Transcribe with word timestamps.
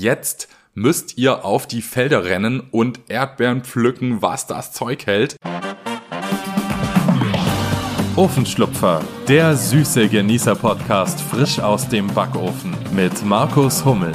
Jetzt 0.00 0.46
müsst 0.74 1.18
ihr 1.18 1.44
auf 1.44 1.66
die 1.66 1.82
Felder 1.82 2.24
rennen 2.24 2.60
und 2.70 3.00
Erdbeeren 3.08 3.64
pflücken, 3.64 4.22
was 4.22 4.46
das 4.46 4.72
Zeug 4.72 5.06
hält. 5.06 5.34
Ofenschlupfer, 8.14 9.02
der 9.26 9.56
süße 9.56 10.08
Genießer-Podcast 10.08 11.20
frisch 11.20 11.58
aus 11.58 11.88
dem 11.88 12.06
Backofen 12.06 12.76
mit 12.92 13.24
Markus 13.24 13.84
Hummel. 13.84 14.12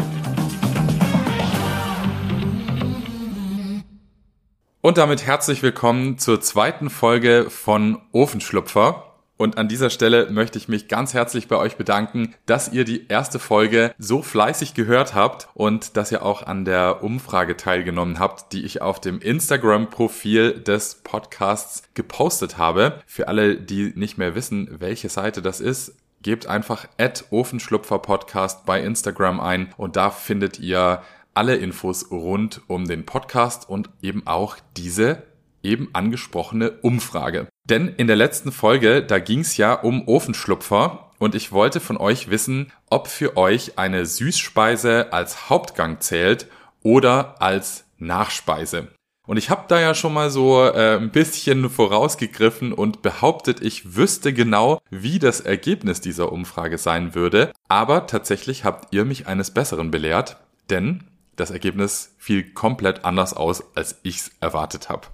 Und 4.80 4.98
damit 4.98 5.26
herzlich 5.26 5.64
willkommen 5.64 6.18
zur 6.18 6.40
zweiten 6.40 6.90
Folge 6.90 7.50
von 7.50 8.02
Ofenschlupfer. 8.14 9.13
Und 9.44 9.58
an 9.58 9.68
dieser 9.68 9.90
Stelle 9.90 10.32
möchte 10.32 10.58
ich 10.58 10.70
mich 10.70 10.88
ganz 10.88 11.14
herzlich 11.14 11.50
bei 11.50 11.58
euch 11.58 11.76
bedanken, 11.76 12.34
dass 12.46 12.72
ihr 12.72 12.86
die 12.86 13.10
erste 13.10 13.40
Folge 13.40 13.94
so 13.98 14.22
fleißig 14.22 14.74
gehört 14.74 15.16
habt 15.16 15.50
und 15.54 15.98
dass 15.98 16.14
ihr 16.14 16.24
auch 16.24 16.44
an 16.44 16.64
der 16.64 17.04
Umfrage 17.04 17.58
teilgenommen 17.58 18.20
habt, 18.20 18.54
die 18.54 18.64
ich 18.64 18.82
auf 18.82 19.02
dem 19.02 19.20
Instagram-Profil 19.20 20.62
des 20.62 21.02
Podcasts 21.04 21.84
gepostet 21.94 22.58
habe. 22.58 23.02
Für 23.06 23.28
alle, 23.28 23.58
die 23.58 23.92
nicht 23.98 24.18
mehr 24.18 24.34
wissen, 24.34 24.78
welche 24.80 25.10
Seite 25.10 25.42
das 25.42 25.60
ist, 25.60 25.94
gebt 26.22 26.48
einfach 26.48 26.88
Ofenschlupfer 27.30 28.00
Podcast 28.00 28.66
bei 28.66 28.82
Instagram 28.82 29.42
ein 29.42 29.74
und 29.76 29.98
da 29.98 30.10
findet 30.10 30.58
ihr 30.62 31.04
alle 31.34 31.58
Infos 31.58 32.12
rund 32.12 32.62
um 32.68 32.86
den 32.86 33.06
Podcast 33.06 33.68
und 33.68 33.90
eben 34.02 34.26
auch 34.26 34.56
diese 34.78 35.24
eben 35.64 35.90
angesprochene 35.92 36.72
Umfrage. 36.82 37.50
Denn 37.70 37.88
in 37.88 38.08
der 38.08 38.16
letzten 38.16 38.52
Folge, 38.52 39.04
da 39.04 39.20
ging 39.20 39.40
es 39.40 39.58
ja 39.58 39.74
um 39.74 40.08
Ofenschlupfer 40.08 41.12
und 41.18 41.36
ich 41.36 41.52
wollte 41.54 41.80
von 41.80 41.98
euch 41.98 42.30
wissen, 42.30 42.72
ob 42.90 43.08
für 43.08 43.38
euch 43.38 43.78
eine 43.78 44.06
Süßspeise 44.06 45.14
als 45.14 45.50
Hauptgang 45.50 46.02
zählt 46.02 46.48
oder 46.82 47.42
als 47.42 47.86
Nachspeise. 47.98 48.90
Und 49.26 49.38
ich 49.38 49.50
habe 49.50 49.64
da 49.70 49.80
ja 49.80 49.96
schon 49.96 50.14
mal 50.14 50.30
so 50.30 50.62
äh, 50.66 50.98
ein 50.98 51.12
bisschen 51.12 51.70
vorausgegriffen 51.70 52.74
und 52.74 53.02
behauptet, 53.02 53.62
ich 53.62 53.96
wüsste 53.96 54.34
genau, 54.34 54.82
wie 54.90 55.18
das 55.18 55.40
Ergebnis 55.40 56.02
dieser 56.02 56.34
Umfrage 56.34 56.78
sein 56.78 57.16
würde. 57.16 57.54
Aber 57.70 58.06
tatsächlich 58.06 58.66
habt 58.66 58.94
ihr 58.94 59.06
mich 59.06 59.26
eines 59.28 59.52
Besseren 59.52 59.92
belehrt, 59.92 60.36
denn 60.70 61.06
das 61.36 61.52
Ergebnis 61.52 62.16
fiel 62.18 62.54
komplett 62.54 63.06
anders 63.06 63.34
aus, 63.34 63.64
als 63.76 64.00
ich's 64.04 64.32
erwartet 64.40 64.90
habe. 64.90 65.08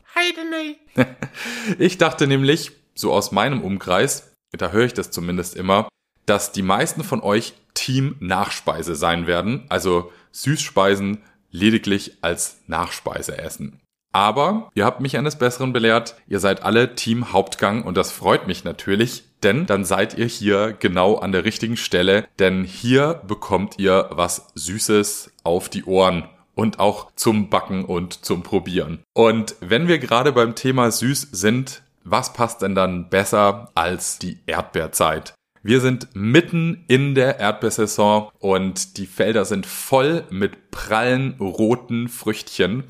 Ich 1.78 1.98
dachte 1.98 2.28
nämlich, 2.28 2.72
so 2.94 3.14
aus 3.14 3.31
meinem 3.31 3.62
Umkreis, 3.62 4.34
da 4.52 4.72
höre 4.72 4.86
ich 4.86 4.94
das 4.94 5.12
zumindest 5.12 5.56
immer, 5.56 5.88
dass 6.25 6.52
die 6.52 6.62
meisten 6.62 7.03
von 7.03 7.22
euch 7.22 7.53
Team 7.73 8.16
Nachspeise 8.20 8.95
sein 8.95 9.28
werden, 9.28 9.66
also 9.70 10.12
Süßspeisen 10.31 11.23
lediglich 11.52 12.17
als 12.22 12.59
Nachspeise 12.67 13.38
essen. 13.38 13.80
Aber 14.12 14.70
ihr 14.73 14.86
habt 14.86 15.02
mich 15.02 15.17
eines 15.17 15.38
Besseren 15.38 15.72
belehrt, 15.72 16.16
ihr 16.28 16.40
seid 16.40 16.64
alle 16.64 16.95
Team 16.95 17.31
Hauptgang 17.31 17.84
und 17.84 17.95
das 17.95 18.12
freut 18.12 18.47
mich 18.47 18.64
natürlich, 18.64 19.23
denn 19.44 19.66
dann 19.66 19.86
seid 19.86 20.18
ihr 20.18 20.26
hier 20.26 20.73
genau 20.73 21.16
an 21.16 21.32
der 21.32 21.45
richtigen 21.45 21.78
Stelle, 21.78 22.28
denn 22.40 22.64
hier 22.64 23.22
bekommt 23.28 23.80
ihr 23.80 24.09
was 24.12 24.48
Süßes 24.56 25.31
auf 25.44 25.70
die 25.70 25.86
Ohren 25.86 26.28
und 26.56 26.80
auch 26.80 27.12
zum 27.16 27.50
Backen 27.50 27.86
und 27.86 28.26
zum 28.26 28.44
Probieren. 28.44 29.00
Und 29.14 29.56
wenn 29.62 29.88
wir 29.88 30.00
gerade 30.00 30.31
beim 30.31 30.56
Thema 30.56 30.92
süß 30.92 31.30
sind, 31.31 31.84
was 32.04 32.34
passt 32.34 32.62
denn 32.62 32.76
dann 32.76 33.09
besser 33.09 33.70
als 33.76 34.20
die 34.20 34.40
Erdbeerzeit? 34.46 35.34
Wir 35.62 35.81
sind 35.81 36.09
mitten 36.14 36.86
in 36.88 37.16
der 37.16 37.40
Erdbeersaison 37.40 38.30
und 38.40 38.98
die 38.98 39.06
Felder 39.06 39.46
sind 39.46 39.66
voll 39.66 40.24
mit 40.30 40.72
prallen 40.72 41.36
roten 41.40 42.08
Früchtchen. 42.08 42.86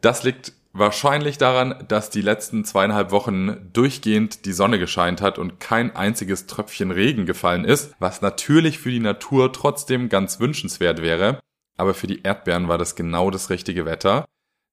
Das 0.00 0.22
liegt 0.22 0.52
wahrscheinlich 0.78 1.38
daran, 1.38 1.84
dass 1.88 2.10
die 2.10 2.20
letzten 2.20 2.64
zweieinhalb 2.64 3.10
Wochen 3.10 3.70
durchgehend 3.72 4.44
die 4.44 4.52
Sonne 4.52 4.78
gescheint 4.78 5.20
hat 5.20 5.38
und 5.38 5.60
kein 5.60 5.94
einziges 5.94 6.46
Tröpfchen 6.46 6.90
Regen 6.90 7.26
gefallen 7.26 7.64
ist, 7.64 7.94
was 7.98 8.22
natürlich 8.22 8.78
für 8.78 8.90
die 8.90 9.00
Natur 9.00 9.52
trotzdem 9.52 10.08
ganz 10.08 10.40
wünschenswert 10.40 11.02
wäre. 11.02 11.40
Aber 11.76 11.94
für 11.94 12.06
die 12.06 12.22
Erdbeeren 12.22 12.68
war 12.68 12.78
das 12.78 12.96
genau 12.96 13.30
das 13.30 13.50
richtige 13.50 13.84
Wetter, 13.86 14.24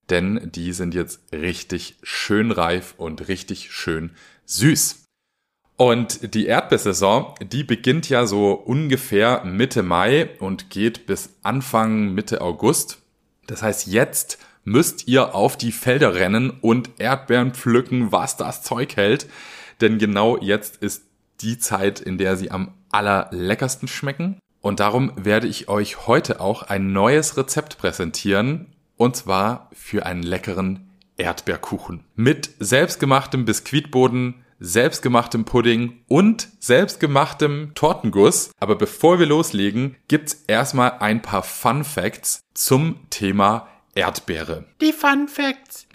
denn 0.09 0.52
die 0.53 0.74
sind 0.74 0.94
jetzt 0.94 1.31
richtig 1.34 1.97
schön 2.03 2.52
reif 2.52 2.96
und 2.97 3.28
richtig 3.28 3.72
schön 3.72 4.12
süß. 4.46 5.06
Und 5.78 6.34
die 6.34 6.46
Erdbeersaison, 6.46 7.35
die 7.41 7.63
beginnt 7.63 8.09
ja 8.09 8.25
so 8.25 8.53
ungefähr 8.53 9.44
Mitte 9.44 9.84
Mai 9.84 10.29
und 10.40 10.69
geht 10.69 11.06
bis 11.06 11.38
Anfang 11.44 12.13
Mitte 12.13 12.41
August. 12.41 13.02
Das 13.47 13.62
heißt, 13.62 13.88
jetzt 13.88 14.40
müsst 14.66 15.08
ihr 15.08 15.34
auf 15.34 15.56
die 15.56 15.72
Felder 15.72 16.16
rennen 16.16 16.50
und 16.50 16.90
Erdbeeren 17.00 17.53
pflücken, 17.53 18.12
was 18.12 18.36
das 18.36 18.64
Zeug 18.64 18.98
hält. 18.98 19.28
Denn 19.80 19.98
genau 19.98 20.38
jetzt 20.38 20.78
ist 20.78 21.03
die 21.42 21.58
Zeit, 21.58 22.02
in 22.02 22.18
der 22.18 22.36
sie 22.36 22.52
am 22.52 22.74
allerleckersten 22.92 23.88
schmecken. 23.88 24.40
Und 24.59 24.80
darum 24.80 25.12
werde 25.16 25.48
ich 25.48 25.70
euch 25.70 26.08
heute 26.08 26.42
auch 26.42 26.64
ein 26.64 26.92
neues 26.92 27.38
Rezept 27.38 27.78
präsentieren. 27.78 28.74
Und 28.98 29.16
zwar 29.16 29.70
für 29.74 30.06
einen 30.06 30.24
leckeren 30.24 30.90
Erdbeerkuchen. 31.18 32.03
Mit 32.16 32.50
selbstgemachtem 32.59 33.46
Biskuitboden, 33.46 34.46
selbstgemachtem 34.59 35.46
Pudding 35.46 36.02
und 36.08 36.47
selbstgemachtem 36.59 37.74
Tortenguss. 37.76 38.52
Aber 38.59 38.76
bevor 38.76 39.20
wir 39.20 39.26
loslegen, 39.26 39.97
gibt's 40.08 40.44
erstmal 40.47 40.94
ein 41.00 41.22
paar 41.22 41.44
Fun 41.44 41.84
Facts 41.84 42.42
zum 42.53 43.09
Thema 43.09 43.68
Erdbeere. 43.97 44.66
Die 44.81 44.91
Fun 44.91 45.29
Facts. 45.29 45.88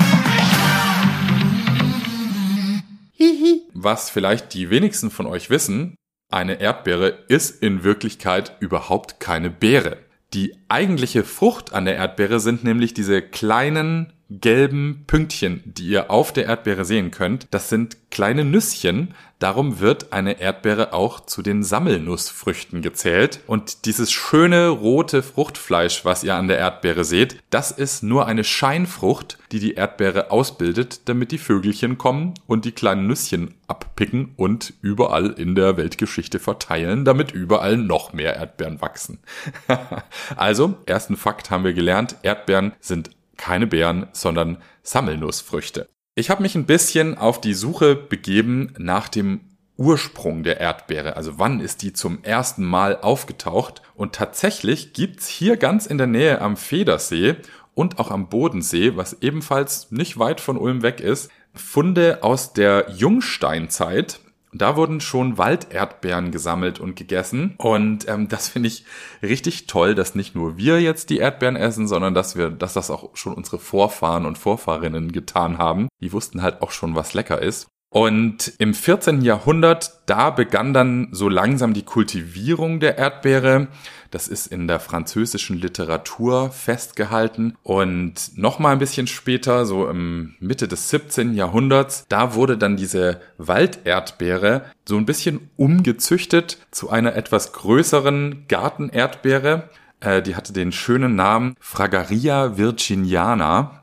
Hihi. 3.12 3.60
Was 3.74 4.08
vielleicht 4.08 4.54
die 4.54 4.70
wenigsten 4.70 5.10
von 5.10 5.26
euch 5.26 5.50
wissen, 5.50 5.96
eine 6.32 6.62
Erdbeere 6.62 7.08
ist 7.28 7.62
in 7.62 7.84
Wirklichkeit 7.84 8.56
überhaupt 8.60 9.20
keine 9.20 9.50
Beere. 9.50 9.98
Die 10.32 10.56
eigentliche 10.68 11.24
Frucht 11.24 11.74
an 11.74 11.84
der 11.84 11.96
Erdbeere 11.96 12.40
sind 12.40 12.64
nämlich 12.64 12.94
diese 12.94 13.20
kleinen 13.20 14.14
gelben 14.30 15.04
Pünktchen, 15.06 15.62
die 15.64 15.88
ihr 15.88 16.10
auf 16.10 16.32
der 16.32 16.46
Erdbeere 16.46 16.84
sehen 16.84 17.10
könnt. 17.10 17.48
Das 17.50 17.68
sind 17.68 17.96
kleine 18.10 18.44
Nüsschen. 18.44 19.14
Darum 19.40 19.80
wird 19.80 20.12
eine 20.12 20.40
Erdbeere 20.40 20.92
auch 20.92 21.20
zu 21.20 21.42
den 21.42 21.62
Sammelnussfrüchten 21.62 22.82
gezählt. 22.82 23.40
Und 23.46 23.86
dieses 23.86 24.12
schöne 24.12 24.68
rote 24.68 25.22
Fruchtfleisch, 25.22 26.04
was 26.04 26.22
ihr 26.22 26.34
an 26.34 26.46
der 26.46 26.58
Erdbeere 26.58 27.04
seht, 27.04 27.42
das 27.50 27.70
ist 27.70 28.02
nur 28.02 28.26
eine 28.26 28.44
Scheinfrucht, 28.44 29.38
die 29.50 29.58
die 29.58 29.74
Erdbeere 29.74 30.30
ausbildet, 30.30 31.08
damit 31.08 31.32
die 31.32 31.38
Vögelchen 31.38 31.98
kommen 31.98 32.34
und 32.46 32.64
die 32.64 32.72
kleinen 32.72 33.06
Nüsschen 33.06 33.54
abpicken 33.66 34.34
und 34.36 34.74
überall 34.82 35.30
in 35.30 35.54
der 35.54 35.76
Weltgeschichte 35.76 36.38
verteilen, 36.38 37.04
damit 37.04 37.32
überall 37.32 37.76
noch 37.76 38.12
mehr 38.12 38.36
Erdbeeren 38.36 38.80
wachsen. 38.80 39.18
also, 40.36 40.74
ersten 40.86 41.16
Fakt 41.16 41.50
haben 41.50 41.64
wir 41.64 41.72
gelernt, 41.72 42.16
Erdbeeren 42.22 42.72
sind 42.80 43.10
keine 43.40 43.66
Beeren, 43.66 44.06
sondern 44.12 44.58
Sammelnussfrüchte. 44.82 45.88
Ich 46.14 46.30
habe 46.30 46.42
mich 46.42 46.54
ein 46.54 46.66
bisschen 46.66 47.16
auf 47.16 47.40
die 47.40 47.54
Suche 47.54 47.96
begeben 47.96 48.74
nach 48.78 49.08
dem 49.08 49.40
Ursprung 49.76 50.42
der 50.42 50.60
Erdbeere, 50.60 51.16
also 51.16 51.38
wann 51.38 51.58
ist 51.58 51.80
die 51.80 51.94
zum 51.94 52.22
ersten 52.22 52.64
Mal 52.64 53.00
aufgetaucht. 53.00 53.80
Und 53.94 54.14
tatsächlich 54.14 54.92
gibt's 54.92 55.26
hier 55.26 55.56
ganz 55.56 55.86
in 55.86 55.96
der 55.96 56.06
Nähe 56.06 56.42
am 56.42 56.58
Federsee 56.58 57.36
und 57.74 57.98
auch 57.98 58.10
am 58.10 58.28
Bodensee, 58.28 58.96
was 58.96 59.22
ebenfalls 59.22 59.90
nicht 59.90 60.18
weit 60.18 60.42
von 60.42 60.58
Ulm 60.58 60.82
weg 60.82 61.00
ist, 61.00 61.30
Funde 61.54 62.22
aus 62.22 62.52
der 62.52 62.90
Jungsteinzeit. 62.90 64.20
Da 64.52 64.76
wurden 64.76 65.00
schon 65.00 65.38
Walderdbeeren 65.38 66.32
gesammelt 66.32 66.80
und 66.80 66.96
gegessen. 66.96 67.54
Und 67.58 68.08
ähm, 68.08 68.28
das 68.28 68.48
finde 68.48 68.68
ich 68.68 68.84
richtig 69.22 69.66
toll, 69.66 69.94
dass 69.94 70.14
nicht 70.14 70.34
nur 70.34 70.56
wir 70.56 70.80
jetzt 70.80 71.10
die 71.10 71.18
Erdbeeren 71.18 71.56
essen, 71.56 71.86
sondern 71.86 72.14
dass 72.14 72.36
wir, 72.36 72.50
dass 72.50 72.74
das 72.74 72.90
auch 72.90 73.16
schon 73.16 73.34
unsere 73.34 73.58
Vorfahren 73.58 74.26
und 74.26 74.38
Vorfahrinnen 74.38 75.12
getan 75.12 75.58
haben. 75.58 75.88
Die 76.00 76.12
wussten 76.12 76.42
halt 76.42 76.62
auch 76.62 76.72
schon, 76.72 76.94
was 76.94 77.14
lecker 77.14 77.40
ist. 77.40 77.68
Und 77.90 78.52
im 78.58 78.72
14. 78.72 79.20
Jahrhundert, 79.22 79.98
da 80.06 80.30
begann 80.30 80.72
dann 80.72 81.08
so 81.10 81.28
langsam 81.28 81.74
die 81.74 81.84
Kultivierung 81.84 82.78
der 82.78 82.96
Erdbeere. 82.98 83.66
Das 84.12 84.28
ist 84.28 84.46
in 84.46 84.68
der 84.68 84.78
französischen 84.78 85.56
Literatur 85.56 86.52
festgehalten. 86.52 87.56
Und 87.64 88.36
nochmal 88.36 88.72
ein 88.72 88.78
bisschen 88.78 89.08
später, 89.08 89.66
so 89.66 89.88
im 89.88 90.36
Mitte 90.38 90.68
des 90.68 90.88
17. 90.90 91.34
Jahrhunderts, 91.34 92.04
da 92.08 92.34
wurde 92.34 92.56
dann 92.56 92.76
diese 92.76 93.20
Walderdbeere 93.38 94.66
so 94.86 94.96
ein 94.96 95.06
bisschen 95.06 95.50
umgezüchtet 95.56 96.58
zu 96.70 96.90
einer 96.90 97.16
etwas 97.16 97.52
größeren 97.52 98.44
Gartenerdbeere. 98.46 99.68
Äh, 100.00 100.22
die 100.22 100.34
hatte 100.36 100.52
den 100.52 100.72
schönen 100.72 101.14
Namen 101.14 101.56
Fragaria 101.60 102.56
virginiana. 102.56 103.79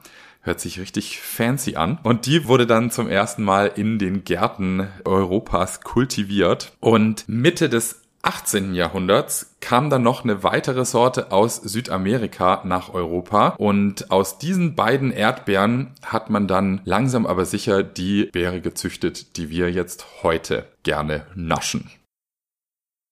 Hört 0.47 0.61
sich 0.61 0.79
richtig 0.79 1.19
fancy 1.19 1.75
an. 1.75 1.99
Und 2.03 2.25
die 2.25 2.47
wurde 2.47 2.65
dann 2.65 2.89
zum 2.89 3.09
ersten 3.09 3.43
Mal 3.43 3.69
in 3.75 3.99
den 3.99 4.23
Gärten 4.23 4.87
Europas 5.03 5.81
kultiviert. 5.81 6.71
Und 6.79 7.27
Mitte 7.27 7.67
des 7.67 8.03
18. 8.21 8.73
Jahrhunderts 8.73 9.57
kam 9.59 9.89
dann 9.89 10.03
noch 10.03 10.23
eine 10.23 10.43
weitere 10.43 10.85
Sorte 10.85 11.33
aus 11.33 11.57
Südamerika 11.57 12.61
nach 12.63 12.93
Europa 12.93 13.55
und 13.57 14.09
aus 14.09 14.37
diesen 14.37 14.75
beiden 14.75 15.11
Erdbeeren 15.11 15.91
hat 16.01 16.29
man 16.29 16.47
dann 16.47 16.79
langsam 16.85 17.25
aber 17.25 17.43
sicher 17.43 17.83
die 17.83 18.29
Beere 18.31 18.61
gezüchtet, 18.61 19.35
die 19.35 19.49
wir 19.49 19.69
jetzt 19.69 20.23
heute 20.23 20.65
gerne 20.83 21.27
naschen. 21.35 21.89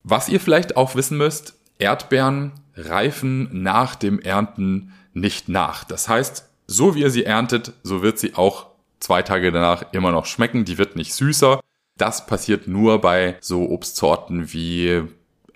Was 0.04 0.30
ihr 0.30 0.40
vielleicht 0.40 0.78
auch 0.78 0.96
wissen 0.96 1.18
müsst, 1.18 1.56
Erdbeeren 1.80 2.54
reifen 2.76 3.50
nach 3.62 3.96
dem 3.96 4.20
Ernten 4.22 4.94
nicht 5.14 5.50
nach. 5.50 5.84
Das 5.84 6.08
heißt, 6.08 6.50
so 6.68 6.96
wie 6.96 7.02
ihr 7.02 7.12
sie 7.12 7.26
erntet, 7.26 7.74
so 7.84 8.02
wird 8.02 8.20
sie 8.20 8.36
auch 8.36 8.68
zwei 9.00 9.22
Tage 9.22 9.52
danach 9.52 9.86
immer 9.92 10.12
noch 10.12 10.26
schmecken. 10.26 10.66
Die 10.66 10.78
wird 10.78 10.96
nicht 10.96 11.14
süßer, 11.14 11.60
das 11.98 12.26
passiert 12.26 12.68
nur 12.68 13.00
bei 13.00 13.38
so 13.40 13.70
Obstsorten 13.70 14.52
wie 14.52 15.04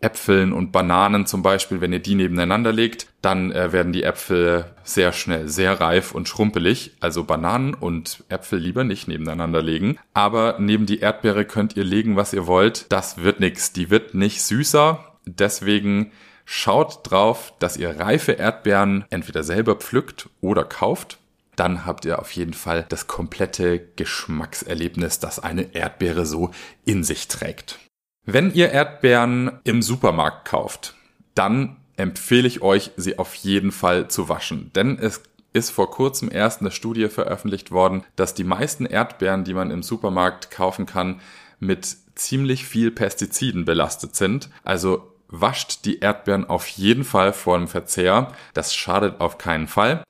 Äpfeln 0.01 0.53
und 0.53 0.71
Bananen 0.71 1.25
zum 1.25 1.41
Beispiel. 1.41 1.81
Wenn 1.81 1.91
ihr 1.91 2.00
die 2.00 2.15
nebeneinander 2.15 2.71
legt, 2.71 3.07
dann 3.21 3.51
äh, 3.51 3.73
werden 3.73 3.91
die 3.91 4.03
Äpfel 4.03 4.65
sehr 4.83 5.11
schnell 5.11 5.50
sehr 5.50 5.81
reif 5.81 6.13
und 6.13 6.29
schrumpelig. 6.29 6.91
Also 7.01 7.25
Bananen 7.25 7.73
und 7.73 8.23
Äpfel 8.29 8.59
lieber 8.59 8.85
nicht 8.85 9.07
nebeneinander 9.07 9.62
legen. 9.62 9.97
Aber 10.13 10.55
neben 10.59 10.85
die 10.85 11.00
Erdbeere 11.00 11.44
könnt 11.44 11.75
ihr 11.75 11.83
legen, 11.83 12.15
was 12.15 12.33
ihr 12.33 12.47
wollt. 12.47 12.85
Das 12.89 13.21
wird 13.21 13.41
nix. 13.41 13.73
Die 13.73 13.89
wird 13.89 14.13
nicht 14.13 14.41
süßer. 14.41 15.03
Deswegen 15.25 16.12
schaut 16.51 17.10
drauf, 17.10 17.54
dass 17.60 17.78
ihr 17.78 18.00
reife 18.00 18.31
Erdbeeren 18.31 19.06
entweder 19.10 19.44
selber 19.44 19.75
pflückt 19.75 20.30
oder 20.42 20.63
kauft 20.63 21.19
dann 21.60 21.86
habt 21.86 22.06
ihr 22.06 22.19
auf 22.19 22.31
jeden 22.31 22.54
Fall 22.54 22.86
das 22.88 23.07
komplette 23.07 23.86
Geschmackserlebnis, 23.98 25.19
das 25.19 25.40
eine 25.40 25.75
Erdbeere 25.75 26.25
so 26.25 26.51
in 26.86 27.04
sich 27.04 27.28
trägt. 27.28 27.80
Wenn 28.25 28.54
ihr 28.54 28.72
Erdbeeren 28.72 29.60
im 29.66 29.81
Supermarkt 29.81 30.48
kauft, 30.48 30.96
dann 31.36 31.75
empfehle 31.98 32.48
ich 32.48 32.62
euch, 32.62 32.92
sie 32.96 33.19
auf 33.19 33.36
jeden 33.36 33.74
Fall 33.74 34.07
zu 34.07 34.30
waschen. 34.30 34.72
Denn 34.74 34.98
es 34.98 35.22
ist 35.51 35.72
vor 35.72 35.92
kurzem 35.92 36.30
erst 36.31 36.62
eine 36.62 36.72
Studie 36.72 37.10
veröffentlicht 37.10 37.72
worden, 37.72 38.04
dass 38.16 38.34
die 38.34 38.46
meisten 38.46 38.86
Erdbeeren, 38.86 39.44
die 39.44 39.54
man 39.54 39.69
im 39.69 39.84
Supermarkt 39.84 40.51
kaufen 40.51 40.86
kann, 40.86 41.19
mit 41.60 41.98
ziemlich 42.16 42.66
viel 42.66 42.92
Pestiziden 42.92 43.66
belastet 43.66 44.16
sind. 44.16 44.50
Also 44.63 45.08
wascht 45.29 45.85
die 45.85 45.99
Erdbeeren 45.99 46.49
auf 46.49 46.67
jeden 46.67 47.03
Fall 47.03 47.33
vor 47.33 47.57
dem 47.57 47.67
Verzehr. 47.67 48.33
Das 48.53 48.75
schadet 48.75 49.21
auf 49.21 49.37
keinen 49.37 49.67
Fall. 49.67 50.03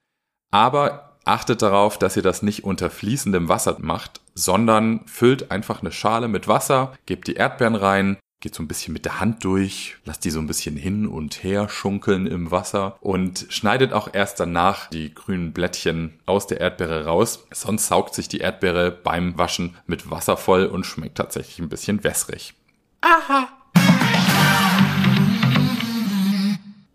Aber 0.51 1.09
Achtet 1.29 1.61
darauf, 1.61 1.99
dass 1.99 2.17
ihr 2.17 2.23
das 2.23 2.41
nicht 2.41 2.63
unter 2.63 2.89
fließendem 2.89 3.49
Wasser 3.49 3.77
macht, 3.79 4.19
sondern 4.33 5.05
füllt 5.05 5.51
einfach 5.51 5.81
eine 5.81 5.91
Schale 5.91 6.27
mit 6.27 6.47
Wasser, 6.47 6.93
gebt 7.05 7.27
die 7.27 7.35
Erdbeeren 7.35 7.75
rein, 7.75 8.17
geht 8.41 8.55
so 8.55 8.63
ein 8.63 8.67
bisschen 8.67 8.93
mit 8.93 9.05
der 9.05 9.19
Hand 9.19 9.43
durch, 9.43 9.97
lasst 10.05 10.25
die 10.25 10.31
so 10.31 10.39
ein 10.39 10.47
bisschen 10.47 10.75
hin 10.75 11.05
und 11.05 11.43
her 11.43 11.69
schunkeln 11.69 12.25
im 12.25 12.49
Wasser 12.49 12.97
und 12.99 13.45
schneidet 13.49 13.93
auch 13.93 14.11
erst 14.11 14.39
danach 14.39 14.89
die 14.89 15.13
grünen 15.13 15.53
Blättchen 15.53 16.19
aus 16.25 16.47
der 16.47 16.61
Erdbeere 16.61 17.05
raus. 17.05 17.45
Sonst 17.51 17.87
saugt 17.87 18.15
sich 18.15 18.27
die 18.27 18.39
Erdbeere 18.39 18.89
beim 18.89 19.37
Waschen 19.37 19.77
mit 19.85 20.09
Wasser 20.09 20.35
voll 20.35 20.65
und 20.65 20.87
schmeckt 20.87 21.19
tatsächlich 21.19 21.59
ein 21.59 21.69
bisschen 21.69 22.03
wässrig. 22.03 22.55
Aha. 23.01 23.58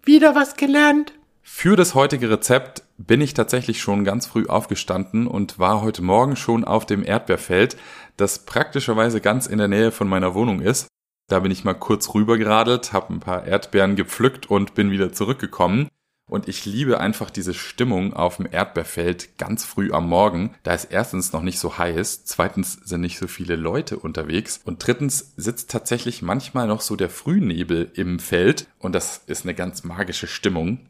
Wieder 0.05 0.35
was 0.35 0.57
gelernt. 0.57 1.15
Für 1.41 1.77
das 1.77 1.95
heutige 1.95 2.29
Rezept 2.29 2.83
bin 2.99 3.21
ich 3.21 3.33
tatsächlich 3.33 3.81
schon 3.81 4.05
ganz 4.05 4.27
früh 4.27 4.47
aufgestanden 4.47 5.27
und 5.27 5.59
war 5.59 5.81
heute 5.81 6.03
Morgen 6.03 6.37
schon 6.37 6.65
auf 6.65 6.85
dem 6.85 7.05
Erdbeerfeld, 7.05 7.77
das 8.17 8.45
praktischerweise 8.45 9.21
ganz 9.21 9.47
in 9.47 9.59
der 9.59 9.69
Nähe 9.69 9.93
von 9.93 10.09
meiner 10.09 10.35
Wohnung 10.35 10.61
ist. 10.61 10.89
Da 11.29 11.41
bin 11.41 11.51
ich 11.51 11.65
mal 11.65 11.75
kurz 11.75 12.13
rübergeradelt, 12.15 12.93
habe 12.93 13.15
ein 13.15 13.21
paar 13.21 13.47
Erdbeeren 13.47 13.97
gepflückt 13.97 14.51
und 14.51 14.75
bin 14.75 14.91
wieder 14.91 15.13
zurückgekommen. 15.13 15.89
Und 16.27 16.49
ich 16.49 16.65
liebe 16.65 17.01
einfach 17.01 17.31
diese 17.31 17.53
Stimmung 17.53 18.15
auf 18.15 18.37
dem 18.37 18.49
Erdbeerfeld 18.51 19.37
ganz 19.37 19.65
früh 19.65 19.93
am 19.93 20.09
Morgen. 20.09 20.55
Da 20.63 20.73
ist 20.73 20.87
erstens 20.91 21.33
noch 21.33 21.43
nicht 21.43 21.59
so 21.59 21.77
heiß, 21.77 22.25
zweitens 22.25 22.73
sind 22.85 23.03
nicht 23.03 23.19
so 23.19 23.27
viele 23.27 23.57
Leute 23.57 23.99
unterwegs 23.99 24.61
und 24.65 24.85
drittens 24.85 25.35
sitzt 25.37 25.71
tatsächlich 25.71 26.23
manchmal 26.23 26.67
noch 26.67 26.81
so 26.81 26.97
der 26.97 27.11
Frühnebel 27.11 27.91
im 27.95 28.19
Feld 28.19 28.69
und 28.79 28.95
das 28.95 29.23
ist 29.27 29.45
eine 29.45 29.55
ganz 29.55 29.85
magische 29.85 30.27
Stimmung. 30.27 30.81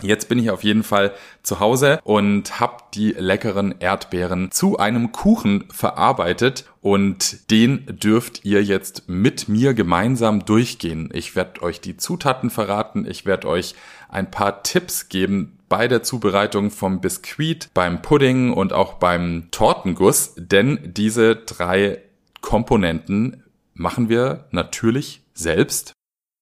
Jetzt 0.00 0.28
bin 0.28 0.38
ich 0.38 0.50
auf 0.50 0.62
jeden 0.62 0.84
Fall 0.84 1.12
zu 1.42 1.58
Hause 1.58 2.00
und 2.04 2.60
habe 2.60 2.84
die 2.94 3.12
leckeren 3.12 3.74
Erdbeeren 3.80 4.52
zu 4.52 4.78
einem 4.78 5.10
Kuchen 5.10 5.64
verarbeitet 5.70 6.66
und 6.80 7.50
den 7.50 7.84
dürft 7.88 8.44
ihr 8.44 8.62
jetzt 8.62 9.08
mit 9.08 9.48
mir 9.48 9.74
gemeinsam 9.74 10.44
durchgehen. 10.44 11.10
Ich 11.12 11.34
werde 11.34 11.62
euch 11.62 11.80
die 11.80 11.96
Zutaten 11.96 12.50
verraten, 12.50 13.06
ich 13.08 13.26
werde 13.26 13.48
euch 13.48 13.74
ein 14.08 14.30
paar 14.30 14.62
Tipps 14.62 15.08
geben 15.08 15.58
bei 15.68 15.88
der 15.88 16.04
Zubereitung 16.04 16.70
vom 16.70 17.00
Biskuit, 17.00 17.68
beim 17.74 18.00
Pudding 18.00 18.52
und 18.52 18.72
auch 18.72 18.94
beim 18.94 19.48
Tortenguss, 19.50 20.34
denn 20.36 20.78
diese 20.94 21.34
drei 21.34 22.00
Komponenten 22.40 23.42
machen 23.74 24.08
wir 24.08 24.46
natürlich 24.52 25.22
selbst. 25.34 25.92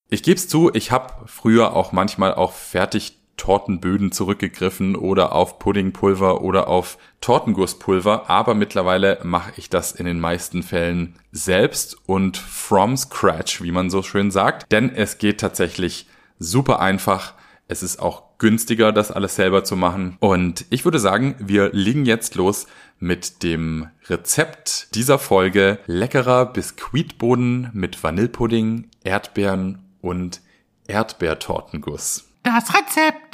Ich 0.08 0.22
gebe 0.22 0.36
es 0.36 0.48
zu, 0.48 0.70
ich 0.72 0.92
habe 0.92 1.12
früher 1.26 1.74
auch 1.74 1.90
manchmal 1.90 2.34
auch 2.34 2.52
fertig 2.52 3.15
Tortenböden 3.36 4.12
zurückgegriffen 4.12 4.96
oder 4.96 5.32
auf 5.32 5.58
Puddingpulver 5.58 6.40
oder 6.42 6.68
auf 6.68 6.98
Tortengusspulver, 7.20 8.30
aber 8.30 8.54
mittlerweile 8.54 9.18
mache 9.22 9.52
ich 9.56 9.68
das 9.70 9.92
in 9.92 10.06
den 10.06 10.20
meisten 10.20 10.62
Fällen 10.62 11.16
selbst 11.32 11.96
und 12.06 12.36
from 12.36 12.96
scratch, 12.96 13.62
wie 13.62 13.72
man 13.72 13.90
so 13.90 14.02
schön 14.02 14.30
sagt, 14.30 14.72
denn 14.72 14.94
es 14.94 15.18
geht 15.18 15.40
tatsächlich 15.40 16.06
super 16.38 16.80
einfach. 16.80 17.34
Es 17.68 17.82
ist 17.82 17.98
auch 17.98 18.38
günstiger, 18.38 18.92
das 18.92 19.10
alles 19.10 19.34
selber 19.34 19.64
zu 19.64 19.76
machen. 19.76 20.16
Und 20.20 20.66
ich 20.70 20.84
würde 20.84 20.98
sagen, 20.98 21.34
wir 21.38 21.70
legen 21.72 22.04
jetzt 22.04 22.36
los 22.36 22.66
mit 22.98 23.42
dem 23.42 23.88
Rezept 24.08 24.94
dieser 24.94 25.18
Folge 25.18 25.78
leckerer 25.86 26.46
Biskuitboden 26.46 27.70
mit 27.72 28.02
Vanillepudding, 28.02 28.88
Erdbeeren 29.04 29.84
und 30.00 30.40
Erdbeertortenguss. 30.86 32.28
Das 32.42 32.72
Rezept. 32.72 33.25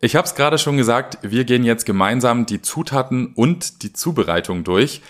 Ich 0.00 0.14
habe 0.14 0.26
es 0.26 0.36
gerade 0.36 0.58
schon 0.58 0.76
gesagt, 0.76 1.18
wir 1.22 1.44
gehen 1.44 1.64
jetzt 1.64 1.84
gemeinsam 1.84 2.46
die 2.46 2.62
Zutaten 2.62 3.32
und 3.34 3.82
die 3.82 3.92
Zubereitung 3.92 4.62
durch. 4.62 5.02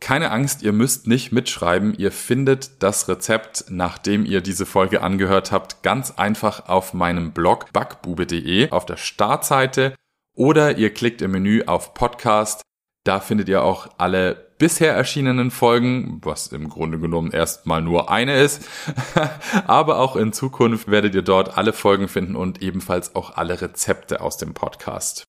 Keine 0.00 0.30
Angst, 0.32 0.62
ihr 0.62 0.72
müsst 0.72 1.06
nicht 1.06 1.32
mitschreiben. 1.32 1.94
Ihr 1.96 2.12
findet 2.12 2.82
das 2.82 3.08
Rezept, 3.08 3.64
nachdem 3.70 4.26
ihr 4.26 4.42
diese 4.42 4.66
Folge 4.66 5.00
angehört 5.00 5.50
habt, 5.50 5.82
ganz 5.82 6.10
einfach 6.10 6.68
auf 6.68 6.92
meinem 6.92 7.32
Blog 7.32 7.72
backbube.de 7.72 8.70
auf 8.70 8.84
der 8.84 8.98
Startseite 8.98 9.94
oder 10.34 10.76
ihr 10.76 10.92
klickt 10.92 11.22
im 11.22 11.30
Menü 11.30 11.62
auf 11.64 11.94
Podcast. 11.94 12.60
Da 13.04 13.20
findet 13.20 13.48
ihr 13.48 13.62
auch 13.62 13.88
alle 13.96 14.43
bisher 14.58 14.94
erschienenen 14.94 15.50
Folgen, 15.50 16.20
was 16.22 16.48
im 16.48 16.68
Grunde 16.68 16.98
genommen 16.98 17.30
erstmal 17.30 17.82
nur 17.82 18.10
eine 18.10 18.40
ist. 18.40 18.68
Aber 19.66 19.98
auch 19.98 20.16
in 20.16 20.32
Zukunft 20.32 20.90
werdet 20.90 21.14
ihr 21.14 21.22
dort 21.22 21.56
alle 21.58 21.72
Folgen 21.72 22.08
finden 22.08 22.36
und 22.36 22.62
ebenfalls 22.62 23.14
auch 23.14 23.36
alle 23.36 23.60
Rezepte 23.60 24.20
aus 24.20 24.36
dem 24.36 24.54
Podcast. 24.54 25.24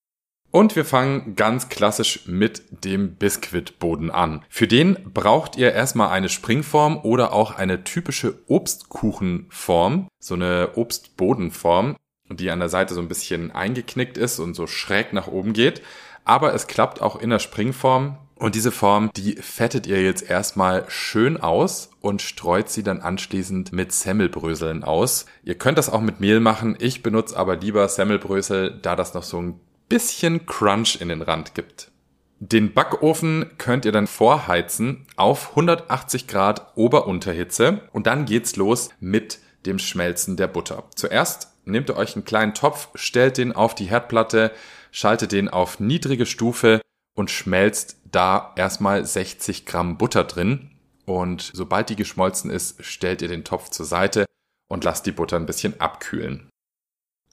Und 0.50 0.74
wir 0.74 0.86
fangen 0.86 1.36
ganz 1.36 1.68
klassisch 1.68 2.26
mit 2.26 2.84
dem 2.84 3.16
Biskuitboden 3.16 4.10
an. 4.10 4.42
Für 4.48 4.66
den 4.66 4.96
braucht 5.12 5.56
ihr 5.56 5.72
erstmal 5.72 6.08
eine 6.08 6.30
Springform 6.30 6.98
oder 7.02 7.32
auch 7.32 7.54
eine 7.56 7.84
typische 7.84 8.38
Obstkuchenform, 8.46 10.08
so 10.18 10.34
eine 10.34 10.70
Obstbodenform, 10.76 11.96
die 12.30 12.50
an 12.50 12.60
der 12.60 12.68
Seite 12.68 12.94
so 12.94 13.00
ein 13.00 13.08
bisschen 13.08 13.50
eingeknickt 13.50 14.16
ist 14.16 14.38
und 14.38 14.54
so 14.54 14.66
schräg 14.66 15.12
nach 15.12 15.26
oben 15.26 15.52
geht. 15.52 15.82
Aber 16.24 16.54
es 16.54 16.66
klappt 16.66 17.02
auch 17.02 17.20
in 17.20 17.30
der 17.30 17.38
Springform. 17.38 18.16
Und 18.38 18.54
diese 18.54 18.70
Form, 18.70 19.10
die 19.16 19.36
fettet 19.36 19.86
ihr 19.86 20.02
jetzt 20.02 20.28
erstmal 20.28 20.84
schön 20.88 21.38
aus 21.38 21.90
und 22.00 22.20
streut 22.20 22.68
sie 22.68 22.82
dann 22.82 23.00
anschließend 23.00 23.72
mit 23.72 23.92
Semmelbröseln 23.92 24.84
aus. 24.84 25.24
Ihr 25.42 25.54
könnt 25.54 25.78
das 25.78 25.88
auch 25.88 26.02
mit 26.02 26.20
Mehl 26.20 26.40
machen. 26.40 26.76
Ich 26.78 27.02
benutze 27.02 27.36
aber 27.36 27.56
lieber 27.56 27.88
Semmelbrösel, 27.88 28.78
da 28.82 28.94
das 28.94 29.14
noch 29.14 29.22
so 29.22 29.40
ein 29.40 29.58
bisschen 29.88 30.44
Crunch 30.44 31.00
in 31.00 31.08
den 31.08 31.22
Rand 31.22 31.54
gibt. 31.54 31.90
Den 32.38 32.74
Backofen 32.74 33.52
könnt 33.56 33.86
ihr 33.86 33.92
dann 33.92 34.06
vorheizen 34.06 35.06
auf 35.16 35.50
180 35.50 36.26
Grad 36.26 36.76
Ober-Unterhitze 36.76 37.88
und 37.92 38.06
dann 38.06 38.26
geht's 38.26 38.56
los 38.56 38.90
mit 39.00 39.38
dem 39.64 39.78
Schmelzen 39.78 40.36
der 40.36 40.46
Butter. 40.46 40.84
Zuerst 40.94 41.52
nehmt 41.64 41.88
ihr 41.88 41.96
euch 41.96 42.14
einen 42.14 42.26
kleinen 42.26 42.52
Topf, 42.52 42.90
stellt 42.94 43.38
den 43.38 43.52
auf 43.52 43.74
die 43.74 43.86
Herdplatte, 43.86 44.52
schaltet 44.90 45.32
den 45.32 45.48
auf 45.48 45.80
niedrige 45.80 46.26
Stufe 46.26 46.82
und 47.14 47.30
schmelzt 47.30 47.96
da 48.16 48.54
erstmal 48.56 49.04
60 49.04 49.66
Gramm 49.66 49.98
Butter 49.98 50.24
drin. 50.24 50.70
Und 51.04 51.50
sobald 51.52 51.90
die 51.90 51.96
geschmolzen 51.96 52.50
ist, 52.50 52.82
stellt 52.84 53.22
ihr 53.22 53.28
den 53.28 53.44
Topf 53.44 53.68
zur 53.68 53.86
Seite 53.86 54.24
und 54.68 54.82
lasst 54.82 55.06
die 55.06 55.12
Butter 55.12 55.36
ein 55.36 55.46
bisschen 55.46 55.80
abkühlen. 55.80 56.48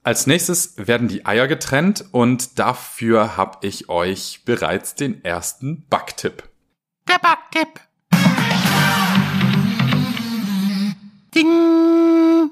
Als 0.04 0.28
nächstes 0.28 0.74
werden 0.75 1.08
die 1.08 1.25
Eier 1.25 1.48
getrennt 1.48 2.06
und 2.12 2.60
dafür 2.60 3.38
habe 3.38 3.66
ich 3.66 3.88
euch 3.88 4.42
bereits 4.44 4.96
den 4.96 5.24
ersten 5.24 5.88
Backtipp. 5.88 6.44
Der 7.08 7.20
Backtipp. 7.20 7.80
Ding. 11.34 12.52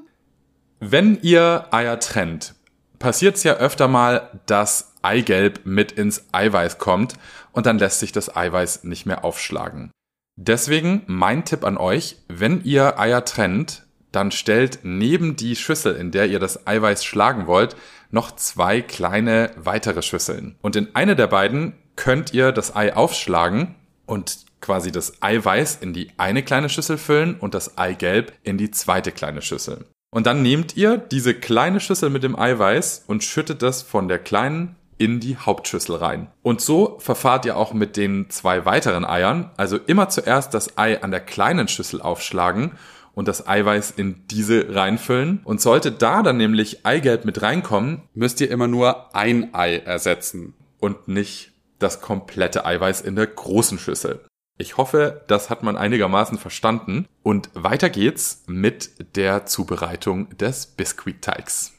Wenn 0.80 1.22
ihr 1.22 1.68
Eier 1.72 2.00
trennt, 2.00 2.56
passiert 2.98 3.36
es 3.36 3.44
ja 3.44 3.56
öfter 3.56 3.90
mal, 3.90 4.42
dass 4.46 4.91
Eigelb 5.02 5.62
mit 5.66 5.92
ins 5.92 6.26
Eiweiß 6.32 6.78
kommt 6.78 7.16
und 7.52 7.66
dann 7.66 7.80
lässt 7.80 8.00
sich 8.00 8.12
das 8.12 8.36
Eiweiß 8.36 8.84
nicht 8.84 9.06
mehr 9.06 9.24
aufschlagen. 9.24 9.92
Deswegen 10.38 11.04
mein 11.08 11.46
Tipp 11.46 11.64
an 11.64 11.78
euch, 11.78 12.18
wenn 12.28 12.64
ihr 12.64 13.00
Eier 13.00 13.26
trennt, 13.26 13.86
dann 14.12 14.32
stellt 14.32 14.80
neben 14.84 15.36
die 15.36 15.56
Schüssel, 15.56 15.96
in 15.96 16.12
der 16.12 16.28
ihr 16.28 16.40
das 16.40 16.68
Eiweiß 16.68 17.06
schlagen 17.06 17.48
wollt, 17.48 17.76
noch 18.10 18.36
zwei 18.36 18.82
kleine 18.82 19.52
weitere 19.56 20.02
Schüsseln. 20.02 20.56
Und 20.62 20.76
in 20.76 20.96
eine 20.96 21.16
der 21.16 21.28
beiden 21.28 21.74
könnt 21.96 22.34
ihr 22.34 22.52
das 22.52 22.76
Ei 22.76 22.94
aufschlagen 22.94 23.76
und 24.06 24.46
quasi 24.60 24.92
das 24.92 25.22
Eiweiß 25.22 25.78
in 25.82 25.94
die 25.94 26.12
eine 26.18 26.44
kleine 26.44 26.70
Schüssel 26.70 26.98
füllen 26.98 27.36
und 27.36 27.54
das 27.54 27.78
Eigelb 27.78 28.34
in 28.44 28.58
die 28.58 28.72
zweite 28.72 29.12
kleine 29.12 29.42
Schüssel. 29.42 29.86
Und 30.14 30.28
dann 30.28 30.42
nehmt 30.42 30.76
ihr 30.76 30.98
diese 30.98 31.34
kleine 31.34 31.80
Schüssel 31.80 32.10
mit 32.10 32.24
dem 32.24 32.38
Eiweiß 32.38 33.06
und 33.08 33.24
schüttet 33.24 33.62
das 33.62 33.82
von 33.82 34.08
der 34.10 34.20
kleinen 34.20 34.76
in 35.02 35.20
die 35.20 35.36
Hauptschüssel 35.36 35.96
rein. 35.96 36.28
Und 36.44 36.62
so 36.62 37.00
verfahrt 37.00 37.46
ihr 37.46 37.58
auch 37.58 37.74
mit 37.74 37.98
den 37.98 38.30
zwei 38.30 38.66
weiteren 38.66 39.04
Eiern. 39.04 39.50
Also 39.58 39.78
immer 39.78 40.10
zuerst 40.10 40.54
das 40.54 40.78
Ei 40.78 41.02
an 41.02 41.10
der 41.10 41.22
kleinen 41.22 41.68
Schüssel 41.68 42.04
aufschlagen 42.04 42.74
und 43.16 43.28
das 43.28 43.48
Eiweiß 43.48 43.90
in 43.98 44.28
diese 44.28 44.76
reinfüllen. 44.76 45.42
Und 45.44 45.60
sollte 45.60 45.92
da 45.92 46.22
dann 46.22 46.38
nämlich 46.38 46.86
Eigelb 46.86 47.26
mit 47.26 47.42
reinkommen, 47.42 48.04
müsst 48.14 48.42
ihr 48.42 48.52
immer 48.52 48.68
nur 48.68 49.16
ein 49.16 49.56
Ei 49.56 49.78
ersetzen 49.78 50.54
und 50.80 51.08
nicht 51.08 51.52
das 51.80 52.00
komplette 52.00 52.64
Eiweiß 52.64 53.02
in 53.02 53.16
der 53.16 53.26
großen 53.26 53.80
Schüssel. 53.80 54.24
Ich 54.60 54.78
hoffe, 54.78 55.24
das 55.26 55.50
hat 55.50 55.64
man 55.64 55.78
einigermaßen 55.78 56.38
verstanden. 56.38 57.08
Und 57.24 57.50
weiter 57.56 57.90
geht's 57.90 58.44
mit 58.46 59.16
der 59.16 59.48
Zubereitung 59.48 60.38
des 60.38 60.68
Biskuitteigs. 60.68 61.74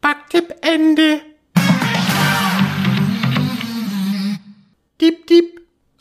Backtipp 0.00 0.54
Ende. 0.62 1.20
Diep, 5.00 5.26
diep. 5.28 5.60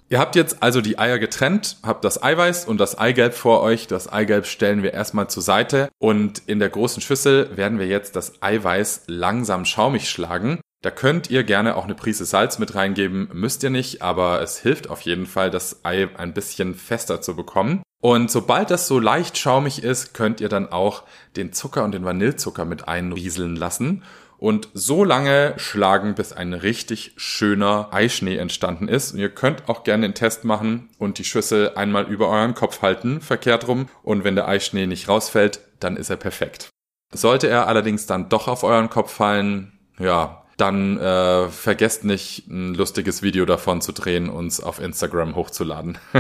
Ihr 0.09 0.19
habt 0.19 0.35
jetzt 0.35 0.61
also 0.61 0.81
die 0.81 0.99
Eier 0.99 1.19
getrennt, 1.19 1.77
habt 1.83 2.03
das 2.03 2.21
Eiweiß 2.21 2.65
und 2.65 2.79
das 2.79 2.97
Eigelb 2.97 3.33
vor 3.33 3.61
euch. 3.61 3.87
Das 3.87 4.11
Eigelb 4.11 4.45
stellen 4.45 4.83
wir 4.83 4.93
erstmal 4.93 5.29
zur 5.29 5.43
Seite 5.43 5.87
und 5.99 6.41
in 6.47 6.59
der 6.59 6.69
großen 6.69 7.01
Schüssel 7.01 7.55
werden 7.55 7.79
wir 7.79 7.87
jetzt 7.87 8.17
das 8.17 8.41
Eiweiß 8.41 9.03
langsam 9.07 9.63
schaumig 9.63 10.09
schlagen. 10.09 10.59
Da 10.81 10.91
könnt 10.91 11.29
ihr 11.29 11.43
gerne 11.43 11.77
auch 11.77 11.85
eine 11.85 11.95
Prise 11.95 12.25
Salz 12.25 12.59
mit 12.59 12.75
reingeben, 12.75 13.29
müsst 13.31 13.63
ihr 13.63 13.69
nicht, 13.69 14.01
aber 14.01 14.41
es 14.41 14.57
hilft 14.57 14.89
auf 14.89 15.01
jeden 15.01 15.27
Fall, 15.27 15.51
das 15.51 15.85
Ei 15.85 16.09
ein 16.17 16.33
bisschen 16.33 16.75
fester 16.75 17.21
zu 17.21 17.35
bekommen. 17.35 17.81
Und 18.01 18.31
sobald 18.31 18.71
das 18.71 18.87
so 18.87 18.99
leicht 18.99 19.37
schaumig 19.37 19.83
ist, 19.83 20.13
könnt 20.13 20.41
ihr 20.41 20.49
dann 20.49 20.71
auch 20.71 21.03
den 21.35 21.53
Zucker 21.53 21.83
und 21.83 21.93
den 21.93 22.03
Vanillezucker 22.05 22.65
mit 22.65 22.87
einrieseln 22.87 23.55
lassen 23.55 24.03
und 24.39 24.69
so 24.73 25.03
lange 25.03 25.53
schlagen, 25.57 26.15
bis 26.15 26.31
ein 26.31 26.53
richtig 26.53 27.13
schöner 27.17 27.89
Eischnee 27.91 28.37
entstanden 28.37 28.87
ist. 28.87 29.13
Und 29.13 29.19
ihr 29.19 29.29
könnt 29.29 29.67
auch 29.67 29.83
gerne 29.83 30.07
den 30.07 30.15
Test 30.15 30.45
machen 30.45 30.89
und 30.97 31.17
die 31.17 31.25
Schüssel 31.25 31.73
einmal 31.75 32.05
über 32.05 32.29
euren 32.29 32.55
Kopf 32.55 32.81
halten, 32.81 33.19
verkehrt 33.21 33.67
rum. 33.67 33.89
Und 34.01 34.23
wenn 34.23 34.35
der 34.35 34.47
Eischnee 34.47 34.87
nicht 34.87 35.09
rausfällt, 35.09 35.59
dann 35.79 35.97
ist 35.97 36.09
er 36.09 36.17
perfekt. 36.17 36.69
Sollte 37.11 37.47
er 37.47 37.67
allerdings 37.67 38.05
dann 38.05 38.29
doch 38.29 38.47
auf 38.47 38.63
euren 38.63 38.89
Kopf 38.89 39.11
fallen, 39.11 39.77
ja, 39.99 40.45
dann 40.57 40.97
äh, 40.97 41.49
vergesst 41.49 42.03
nicht, 42.03 42.47
ein 42.47 42.73
lustiges 42.73 43.21
Video 43.21 43.45
davon 43.45 43.81
zu 43.81 43.91
drehen, 43.91 44.29
uns 44.29 44.61
auf 44.61 44.79
Instagram 44.79 45.35
hochzuladen. 45.35 45.97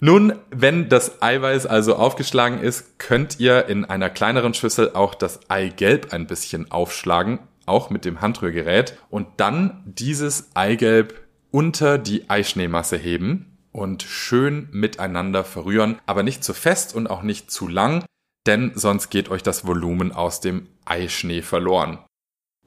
Nun, 0.00 0.34
wenn 0.50 0.88
das 0.88 1.22
Eiweiß 1.22 1.66
also 1.66 1.96
aufgeschlagen 1.96 2.60
ist, 2.60 2.98
könnt 2.98 3.40
ihr 3.40 3.66
in 3.66 3.84
einer 3.84 4.10
kleineren 4.10 4.54
Schüssel 4.54 4.92
auch 4.94 5.14
das 5.14 5.50
Eigelb 5.50 6.12
ein 6.12 6.28
bisschen 6.28 6.70
aufschlagen, 6.70 7.40
auch 7.66 7.90
mit 7.90 8.04
dem 8.04 8.20
Handrührgerät, 8.20 8.96
und 9.10 9.26
dann 9.38 9.82
dieses 9.84 10.54
Eigelb 10.54 11.20
unter 11.50 11.98
die 11.98 12.30
Eischneemasse 12.30 12.96
heben 12.96 13.58
und 13.72 14.04
schön 14.04 14.68
miteinander 14.70 15.42
verrühren, 15.42 15.98
aber 16.06 16.22
nicht 16.22 16.44
zu 16.44 16.54
fest 16.54 16.94
und 16.94 17.08
auch 17.08 17.22
nicht 17.22 17.50
zu 17.50 17.66
lang, 17.66 18.04
denn 18.46 18.72
sonst 18.76 19.10
geht 19.10 19.28
euch 19.30 19.42
das 19.42 19.66
Volumen 19.66 20.12
aus 20.12 20.40
dem 20.40 20.68
Eischnee 20.84 21.42
verloren. 21.42 21.98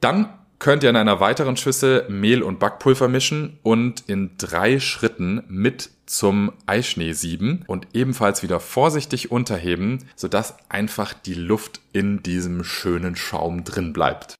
Dann 0.00 0.28
könnt 0.62 0.84
ihr 0.84 0.90
in 0.90 0.96
einer 0.96 1.18
weiteren 1.18 1.56
Schüssel 1.56 2.06
Mehl 2.08 2.40
und 2.40 2.60
Backpulver 2.60 3.08
mischen 3.08 3.58
und 3.64 4.04
in 4.06 4.36
drei 4.38 4.78
Schritten 4.78 5.42
mit 5.48 5.90
zum 6.06 6.52
Eischnee 6.66 7.14
sieben 7.14 7.64
und 7.66 7.88
ebenfalls 7.94 8.44
wieder 8.44 8.60
vorsichtig 8.60 9.32
unterheben, 9.32 10.04
sodass 10.14 10.54
einfach 10.68 11.14
die 11.14 11.34
Luft 11.34 11.80
in 11.92 12.22
diesem 12.22 12.62
schönen 12.62 13.16
Schaum 13.16 13.64
drin 13.64 13.92
bleibt. 13.92 14.36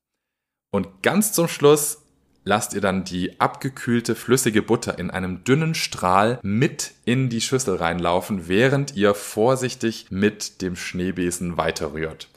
Und 0.71 1.03
ganz 1.03 1.33
zum 1.33 1.49
Schluss 1.49 2.03
lasst 2.45 2.73
ihr 2.73 2.81
dann 2.81 3.03
die 3.03 3.41
abgekühlte 3.41 4.15
flüssige 4.15 4.63
Butter 4.63 5.01
in 5.01 5.11
einem 5.11 5.43
dünnen 5.43 5.75
Strahl 5.75 6.39
mit 6.43 6.93
in 7.05 7.31
die 7.31 7.41
Schüssel 7.41 7.75
reinlaufen, 7.75 8.47
während 8.47 8.95
ihr 8.95 9.15
vorsichtig 9.15 10.07
mit 10.11 10.63
dem 10.63 10.77
Schneebesen 10.77 11.57
weiterrührt. 11.57 12.29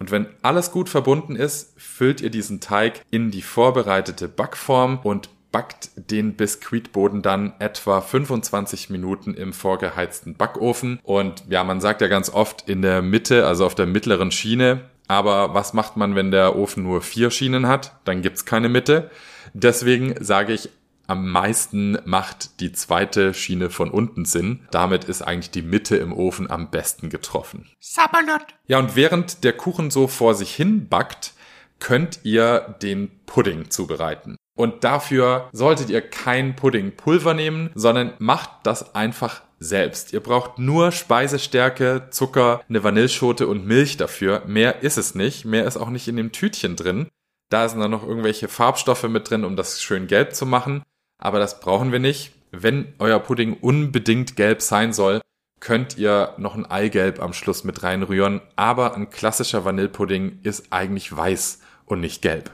Und 0.00 0.10
wenn 0.10 0.26
alles 0.42 0.72
gut 0.72 0.88
verbunden 0.88 1.36
ist, 1.36 1.74
füllt 1.76 2.22
ihr 2.22 2.30
diesen 2.30 2.60
Teig 2.60 3.04
in 3.10 3.30
die 3.30 3.42
vorbereitete 3.42 4.28
Backform 4.28 4.98
und 5.02 5.28
backt 5.52 5.90
den 5.94 6.34
Biskuitboden 6.34 7.22
dann 7.22 7.52
etwa 7.58 8.00
25 8.00 8.90
Minuten 8.90 9.34
im 9.34 9.52
vorgeheizten 9.52 10.34
Backofen. 10.34 11.00
Und 11.02 11.44
ja, 11.50 11.64
man 11.64 11.80
sagt 11.80 12.00
ja 12.00 12.08
ganz 12.08 12.30
oft 12.30 12.68
in 12.68 12.82
der 12.82 13.02
Mitte, 13.02 13.46
also 13.46 13.66
auf 13.66 13.74
der 13.74 13.86
mittleren 13.86 14.30
Schiene. 14.30 14.82
Aber 15.06 15.54
was 15.54 15.74
macht 15.74 15.96
man, 15.96 16.14
wenn 16.14 16.30
der 16.30 16.56
Ofen 16.56 16.84
nur 16.84 17.02
vier 17.02 17.30
Schienen 17.30 17.66
hat? 17.66 17.96
Dann 18.04 18.22
gibt's 18.22 18.44
keine 18.44 18.68
Mitte. 18.68 19.10
Deswegen 19.52 20.14
sage 20.24 20.52
ich 20.52 20.70
am 21.10 21.28
meisten 21.28 21.98
macht 22.04 22.60
die 22.60 22.70
zweite 22.70 23.34
Schiene 23.34 23.68
von 23.68 23.90
unten 23.90 24.24
Sinn. 24.24 24.68
Damit 24.70 25.04
ist 25.04 25.22
eigentlich 25.22 25.50
die 25.50 25.62
Mitte 25.62 25.96
im 25.96 26.12
Ofen 26.12 26.48
am 26.48 26.70
besten 26.70 27.10
getroffen. 27.10 27.68
Sabalot. 27.80 28.46
Ja, 28.68 28.78
und 28.78 28.94
während 28.94 29.42
der 29.42 29.52
Kuchen 29.52 29.90
so 29.90 30.06
vor 30.06 30.34
sich 30.34 30.54
hin 30.54 30.88
backt, 30.88 31.32
könnt 31.80 32.20
ihr 32.22 32.76
den 32.80 33.10
Pudding 33.26 33.70
zubereiten. 33.70 34.36
Und 34.56 34.84
dafür 34.84 35.48
solltet 35.52 35.90
ihr 35.90 36.00
kein 36.00 36.54
Puddingpulver 36.54 37.34
nehmen, 37.34 37.70
sondern 37.74 38.12
macht 38.18 38.50
das 38.62 38.94
einfach 38.94 39.42
selbst. 39.58 40.12
Ihr 40.12 40.20
braucht 40.20 40.60
nur 40.60 40.92
Speisestärke, 40.92 42.06
Zucker, 42.10 42.60
eine 42.68 42.84
Vanilleschote 42.84 43.48
und 43.48 43.66
Milch 43.66 43.96
dafür. 43.96 44.42
Mehr 44.46 44.82
ist 44.82 44.96
es 44.96 45.16
nicht. 45.16 45.44
Mehr 45.44 45.64
ist 45.64 45.76
auch 45.76 45.90
nicht 45.90 46.06
in 46.06 46.16
dem 46.16 46.30
Tütchen 46.30 46.76
drin. 46.76 47.08
Da 47.48 47.68
sind 47.68 47.80
dann 47.80 47.90
noch 47.90 48.06
irgendwelche 48.06 48.46
Farbstoffe 48.46 49.02
mit 49.04 49.28
drin, 49.28 49.44
um 49.44 49.56
das 49.56 49.82
schön 49.82 50.06
gelb 50.06 50.36
zu 50.36 50.46
machen 50.46 50.82
aber 51.20 51.38
das 51.38 51.60
brauchen 51.60 51.92
wir 51.92 52.00
nicht. 52.00 52.32
Wenn 52.50 52.94
euer 52.98 53.20
Pudding 53.20 53.54
unbedingt 53.54 54.34
gelb 54.34 54.60
sein 54.62 54.92
soll, 54.92 55.20
könnt 55.60 55.98
ihr 55.98 56.34
noch 56.38 56.56
ein 56.56 56.66
Eigelb 56.66 57.20
am 57.20 57.32
Schluss 57.32 57.64
mit 57.64 57.82
reinrühren, 57.82 58.40
aber 58.56 58.96
ein 58.96 59.10
klassischer 59.10 59.64
Vanillepudding 59.64 60.40
ist 60.42 60.72
eigentlich 60.72 61.14
weiß 61.14 61.60
und 61.84 62.00
nicht 62.00 62.22
gelb. 62.22 62.52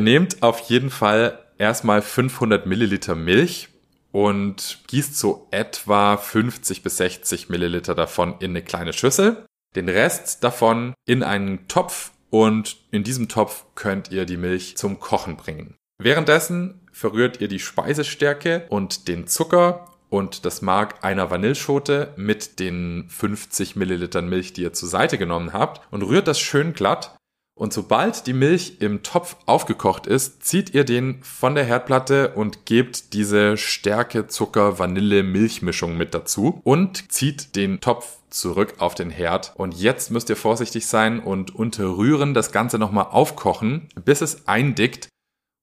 Nehmt 0.00 0.42
auf 0.42 0.60
jeden 0.60 0.90
Fall 0.90 1.38
erstmal 1.58 2.02
500 2.02 2.66
Milliliter 2.66 3.14
Milch 3.14 3.68
und 4.12 4.80
gießt 4.86 5.18
so 5.18 5.48
etwa 5.50 6.16
50 6.16 6.82
bis 6.82 6.98
60 6.98 7.48
Milliliter 7.48 7.94
davon 7.94 8.36
in 8.40 8.50
eine 8.50 8.62
kleine 8.62 8.92
Schüssel. 8.92 9.46
Den 9.74 9.88
Rest 9.88 10.44
davon 10.44 10.94
in 11.06 11.22
einen 11.22 11.66
Topf 11.66 12.12
und 12.30 12.76
in 12.90 13.02
diesem 13.02 13.28
Topf 13.28 13.64
könnt 13.74 14.10
ihr 14.10 14.24
die 14.24 14.36
Milch 14.36 14.76
zum 14.76 15.00
Kochen 15.00 15.36
bringen. 15.36 15.76
Währenddessen 15.98 16.80
verrührt 16.92 17.40
ihr 17.40 17.48
die 17.48 17.60
Speisestärke 17.60 18.66
und 18.68 19.08
den 19.08 19.26
Zucker 19.26 19.88
und 20.08 20.44
das 20.44 20.62
Mark 20.62 21.04
einer 21.04 21.30
Vanilleschote 21.30 22.12
mit 22.16 22.60
den 22.60 23.06
50 23.08 23.76
Millilitern 23.76 24.28
Milch, 24.28 24.52
die 24.52 24.62
ihr 24.62 24.72
zur 24.72 24.88
Seite 24.88 25.18
genommen 25.18 25.52
habt 25.52 25.80
und 25.92 26.02
rührt 26.02 26.28
das 26.28 26.40
schön 26.40 26.72
glatt. 26.72 27.16
Und 27.56 27.72
sobald 27.72 28.26
die 28.26 28.32
Milch 28.32 28.78
im 28.80 29.04
Topf 29.04 29.36
aufgekocht 29.46 30.08
ist, 30.08 30.44
zieht 30.44 30.74
ihr 30.74 30.84
den 30.84 31.22
von 31.22 31.54
der 31.54 31.64
Herdplatte 31.64 32.30
und 32.30 32.66
gebt 32.66 33.12
diese 33.12 33.56
Stärke, 33.56 34.26
Zucker, 34.26 34.80
Vanille, 34.80 35.22
Milchmischung 35.22 35.96
mit 35.96 36.14
dazu 36.14 36.60
und 36.64 37.12
zieht 37.12 37.54
den 37.54 37.80
Topf 37.80 38.18
zurück 38.28 38.74
auf 38.78 38.96
den 38.96 39.10
Herd. 39.10 39.52
Und 39.56 39.74
jetzt 39.74 40.10
müsst 40.10 40.30
ihr 40.30 40.36
vorsichtig 40.36 40.86
sein 40.86 41.20
und 41.20 41.54
unterrühren 41.54 42.34
das 42.34 42.50
Ganze 42.50 42.80
nochmal 42.80 43.06
aufkochen, 43.10 43.88
bis 44.04 44.20
es 44.20 44.48
eindickt 44.48 45.08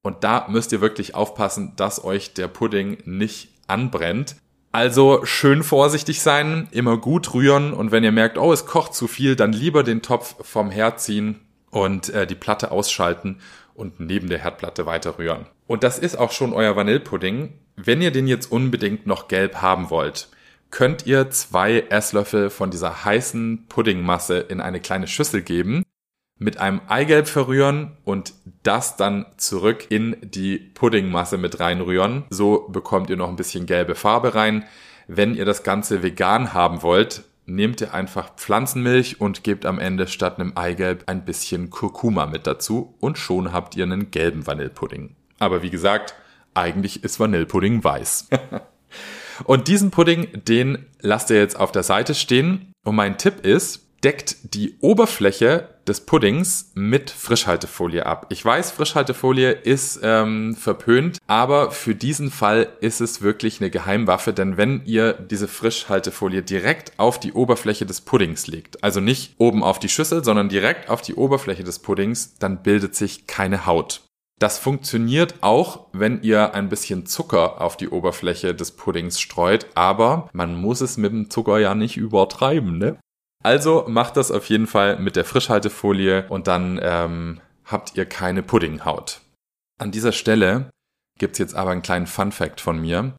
und 0.04 0.24
da 0.24 0.48
müsst 0.50 0.72
ihr 0.72 0.82
wirklich 0.82 1.16
aufpassen, 1.16 1.74
dass 1.76 2.04
euch 2.04 2.34
der 2.34 2.48
Pudding 2.48 2.98
nicht 3.06 3.50
anbrennt. 3.68 4.36
Also 4.72 5.26
schön 5.26 5.64
vorsichtig 5.64 6.22
sein, 6.22 6.68
immer 6.72 6.98
gut 6.98 7.34
rühren 7.34 7.74
und 7.74 7.92
wenn 7.92 8.04
ihr 8.04 8.12
merkt, 8.12 8.38
oh, 8.38 8.54
es 8.54 8.66
kocht 8.66 8.94
zu 8.94 9.08
viel, 9.08 9.36
dann 9.36 9.52
lieber 9.52 9.84
den 9.84 10.02
Topf 10.02 10.36
vom 10.42 10.72
Herd 10.72 11.02
ziehen 11.02 11.42
und 11.72 12.10
äh, 12.10 12.26
die 12.26 12.36
Platte 12.36 12.72
ausschalten 12.72 13.40
und 13.74 14.00
neben 14.00 14.30
der 14.30 14.40
Herdplatte 14.40 14.86
weiter 14.86 15.18
rühren. 15.18 15.46
Und 15.68 15.84
das 15.84 16.00
ist 16.00 16.18
auch 16.18 16.32
schon 16.32 16.54
euer 16.54 16.76
Vanillepudding. 16.76 17.54
Wenn 17.76 18.02
ihr 18.02 18.12
den 18.12 18.28
jetzt 18.28 18.52
unbedingt 18.52 19.08
noch 19.08 19.28
gelb 19.28 19.62
haben 19.62 19.90
wollt, 19.90 20.30
könnt 20.70 21.06
ihr 21.06 21.30
zwei 21.32 21.86
Esslöffel 21.90 22.50
von 22.50 22.72
dieser 22.72 23.04
heißen 23.04 23.66
Puddingmasse 23.68 24.40
in 24.40 24.62
eine 24.62 24.80
kleine 24.80 25.08
Schüssel 25.08 25.42
geben, 25.42 25.84
mit 26.42 26.60
einem 26.60 26.82
Eigelb 26.88 27.28
verrühren 27.28 27.92
und 28.04 28.34
das 28.64 28.98
dann 28.98 29.28
zurück 29.38 29.86
in 29.90 30.18
die 30.22 30.58
Puddingmasse 30.58 31.38
mit 31.38 31.60
reinrühren. 31.60 32.24
So 32.32 32.68
bekommt 32.68 33.12
ihr 33.12 33.16
noch 33.16 33.30
ein 33.30 33.36
bisschen 33.36 33.68
gelbe 33.68 33.94
Farbe 33.94 34.34
rein. 34.34 34.66
Wenn 35.08 35.36
ihr 35.36 35.46
das 35.46 35.62
Ganze 35.62 36.02
vegan 36.02 36.54
haben 36.54 36.82
wollt, 36.82 37.26
nehmt 37.46 37.80
ihr 37.82 37.94
einfach 37.94 38.36
Pflanzenmilch 38.38 39.22
und 39.22 39.44
gebt 39.44 39.68
am 39.68 39.78
Ende 39.78 40.08
statt 40.08 40.40
einem 40.40 40.54
Eigelb 40.56 41.04
ein 41.06 41.26
bisschen 41.26 41.70
Kurkuma 41.70 42.26
mit 42.26 42.48
dazu 42.48 42.96
und 43.00 43.20
schon 43.20 43.54
habt 43.54 43.76
ihr 43.76 43.84
einen 43.84 44.10
gelben 44.10 44.48
Vanillepudding. 44.48 45.16
Aber 45.38 45.62
wie 45.62 45.70
gesagt, 45.70 46.16
eigentlich 46.56 47.04
ist 47.04 47.20
Vanillepudding 47.20 47.84
weiß. 47.84 48.30
und 49.44 49.68
diesen 49.68 49.92
Pudding, 49.92 50.28
den 50.48 50.88
lasst 51.02 51.30
ihr 51.30 51.38
jetzt 51.38 51.60
auf 51.60 51.72
der 51.72 51.84
Seite 51.84 52.16
stehen. 52.16 52.74
Und 52.84 52.96
mein 52.96 53.20
Tipp 53.20 53.46
ist, 53.46 53.81
deckt 54.04 54.56
die 54.56 54.78
Oberfläche 54.80 55.70
des 55.88 56.02
Puddings 56.02 56.72
mit 56.74 57.10
Frischhaltefolie 57.10 58.06
ab. 58.06 58.28
Ich 58.30 58.44
weiß, 58.44 58.72
Frischhaltefolie 58.72 59.52
ist 59.52 60.00
ähm, 60.04 60.56
verpönt, 60.56 61.20
aber 61.28 61.72
für 61.72 61.96
diesen 61.96 62.32
Fall 62.32 62.70
ist 62.82 63.02
es 63.02 63.22
wirklich 63.22 63.62
eine 63.62 63.70
Geheimwaffe, 63.70 64.34
denn 64.34 64.58
wenn 64.58 64.84
ihr 64.86 65.14
diese 65.14 65.48
Frischhaltefolie 65.48 66.42
direkt 66.42 66.94
auf 66.98 67.20
die 67.20 67.34
Oberfläche 67.34 67.86
des 67.86 68.02
Puddings 68.02 68.48
legt, 68.48 68.84
also 68.84 69.00
nicht 69.00 69.36
oben 69.38 69.64
auf 69.64 69.80
die 69.80 69.90
Schüssel, 69.90 70.24
sondern 70.24 70.50
direkt 70.50 70.90
auf 70.90 71.02
die 71.02 71.16
Oberfläche 71.16 71.64
des 71.64 71.80
Puddings, 71.80 72.36
dann 72.40 72.64
bildet 72.64 72.96
sich 72.96 73.28
keine 73.28 73.66
Haut. 73.66 74.02
Das 74.40 74.58
funktioniert 74.58 75.36
auch, 75.42 75.86
wenn 75.94 76.24
ihr 76.24 76.56
ein 76.56 76.70
bisschen 76.70 77.06
Zucker 77.06 77.62
auf 77.62 77.78
die 77.78 77.90
Oberfläche 77.90 78.56
des 78.56 78.72
Puddings 78.72 79.22
streut, 79.22 79.68
aber 79.76 80.30
man 80.34 80.56
muss 80.56 80.82
es 80.82 80.98
mit 80.98 81.12
dem 81.12 81.30
Zucker 81.30 81.60
ja 81.60 81.76
nicht 81.76 81.96
übertreiben, 81.96 82.80
ne? 82.80 82.98
Also 83.44 83.86
macht 83.88 84.18
das 84.18 84.32
auf 84.32 84.46
jeden 84.48 84.68
Fall 84.68 85.00
mit 85.00 85.16
der 85.16 85.26
Frischhaltefolie 85.26 86.28
und 86.30 86.48
dann 86.48 86.80
ähm, 86.82 87.42
habt 87.66 87.96
ihr 87.96 88.06
keine 88.06 88.44
Puddinghaut. 88.44 89.22
An 89.80 89.92
dieser 89.92 90.12
Stelle 90.12 90.70
gibt's 91.18 91.40
jetzt 91.40 91.56
aber 91.56 91.72
einen 91.72 91.82
kleinen 91.82 92.08
Fun 92.08 92.32
Fact 92.32 92.62
von 92.62 92.80
mir. 92.80 93.16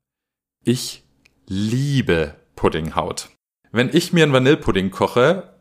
Ich 0.64 1.04
liebe 1.46 2.36
Puddinghaut. 2.54 3.30
Wenn 3.72 3.90
ich 3.92 4.12
mir 4.12 4.22
einen 4.22 4.32
Vanillepudding 4.32 4.90
koche 4.90 5.54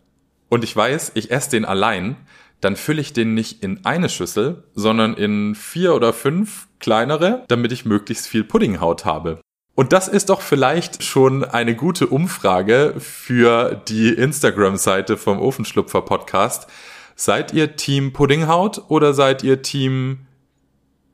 und 0.50 0.63
ich 0.63 0.75
weiß, 0.75 1.13
ich 1.15 1.32
esse 1.32 1.51
den 1.51 1.65
allein, 1.65 2.18
dann 2.60 2.75
fülle 2.75 3.01
ich 3.01 3.13
den 3.13 3.34
nicht 3.34 3.63
in 3.63 3.86
eine 3.86 4.10
Schüssel, 4.10 4.65
sondern 4.75 5.15
in 5.15 5.56
vier 5.56 5.96
oder 5.96 6.13
fünf 6.13 6.68
kleinere, 6.80 7.46
damit 7.48 7.72
ich 7.72 7.86
möglichst 7.86 8.27
viel 8.27 8.44
Puddinghaut 8.44 9.06
habe. 9.06 9.41
Und 9.73 9.93
das 9.93 10.07
ist 10.07 10.29
doch 10.29 10.41
vielleicht 10.41 11.03
schon 11.03 11.43
eine 11.45 11.75
gute 11.75 12.07
Umfrage 12.07 12.95
für 12.99 13.81
die 13.87 14.09
Instagram-Seite 14.09 15.17
vom 15.17 15.39
Ofenschlupfer 15.39 16.01
Podcast. 16.01 16.67
Seid 17.15 17.53
ihr 17.53 17.75
Team 17.77 18.13
Puddinghaut 18.13 18.83
oder 18.89 19.13
seid 19.13 19.43
ihr 19.43 19.61
Team 19.61 20.25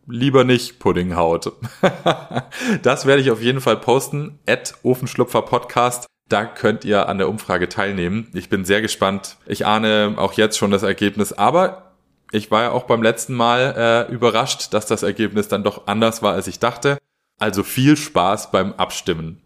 lieber 0.08 0.44
nicht 0.44 0.80
Puddinghaut? 0.80 1.54
das 2.82 3.06
werde 3.06 3.22
ich 3.22 3.30
auf 3.30 3.42
jeden 3.42 3.62
Fall 3.62 3.78
posten. 3.78 4.40
At 4.48 4.74
Ofenschlupfer 4.82 5.44
Podcast. 5.44 6.08
Da 6.28 6.44
könnt 6.44 6.84
ihr 6.84 7.08
an 7.08 7.20
der 7.20 7.30
Umfrage 7.30 7.70
teilnehmen. 7.70 8.28
Ich 8.34 8.50
bin 8.50 8.66
sehr 8.66 8.82
gespannt. 8.82 9.38
Ich 9.46 9.66
ahne 9.66 10.16
auch 10.18 10.34
jetzt 10.34 10.58
schon 10.58 10.72
das 10.72 10.84
Ergebnis, 10.84 11.32
aber 11.32 11.94
ich 12.32 12.52
war 12.52 12.64
ja 12.64 12.72
auch 12.72 12.84
beim 12.84 13.04
letzten 13.04 13.34
Mal 13.34 14.08
äh, 14.10 14.12
überrascht, 14.12 14.74
dass 14.74 14.88
das 14.88 15.04
Ergebnis 15.04 15.48
dann 15.48 15.64
doch 15.64 15.88
anders 15.88 16.22
war, 16.22 16.34
als 16.34 16.48
ich 16.48 16.60
dachte. 16.60 16.98
Also 17.40 17.64
viel 17.64 17.96
Spaß 17.96 18.52
beim 18.52 18.74
Abstimmen. 18.74 19.42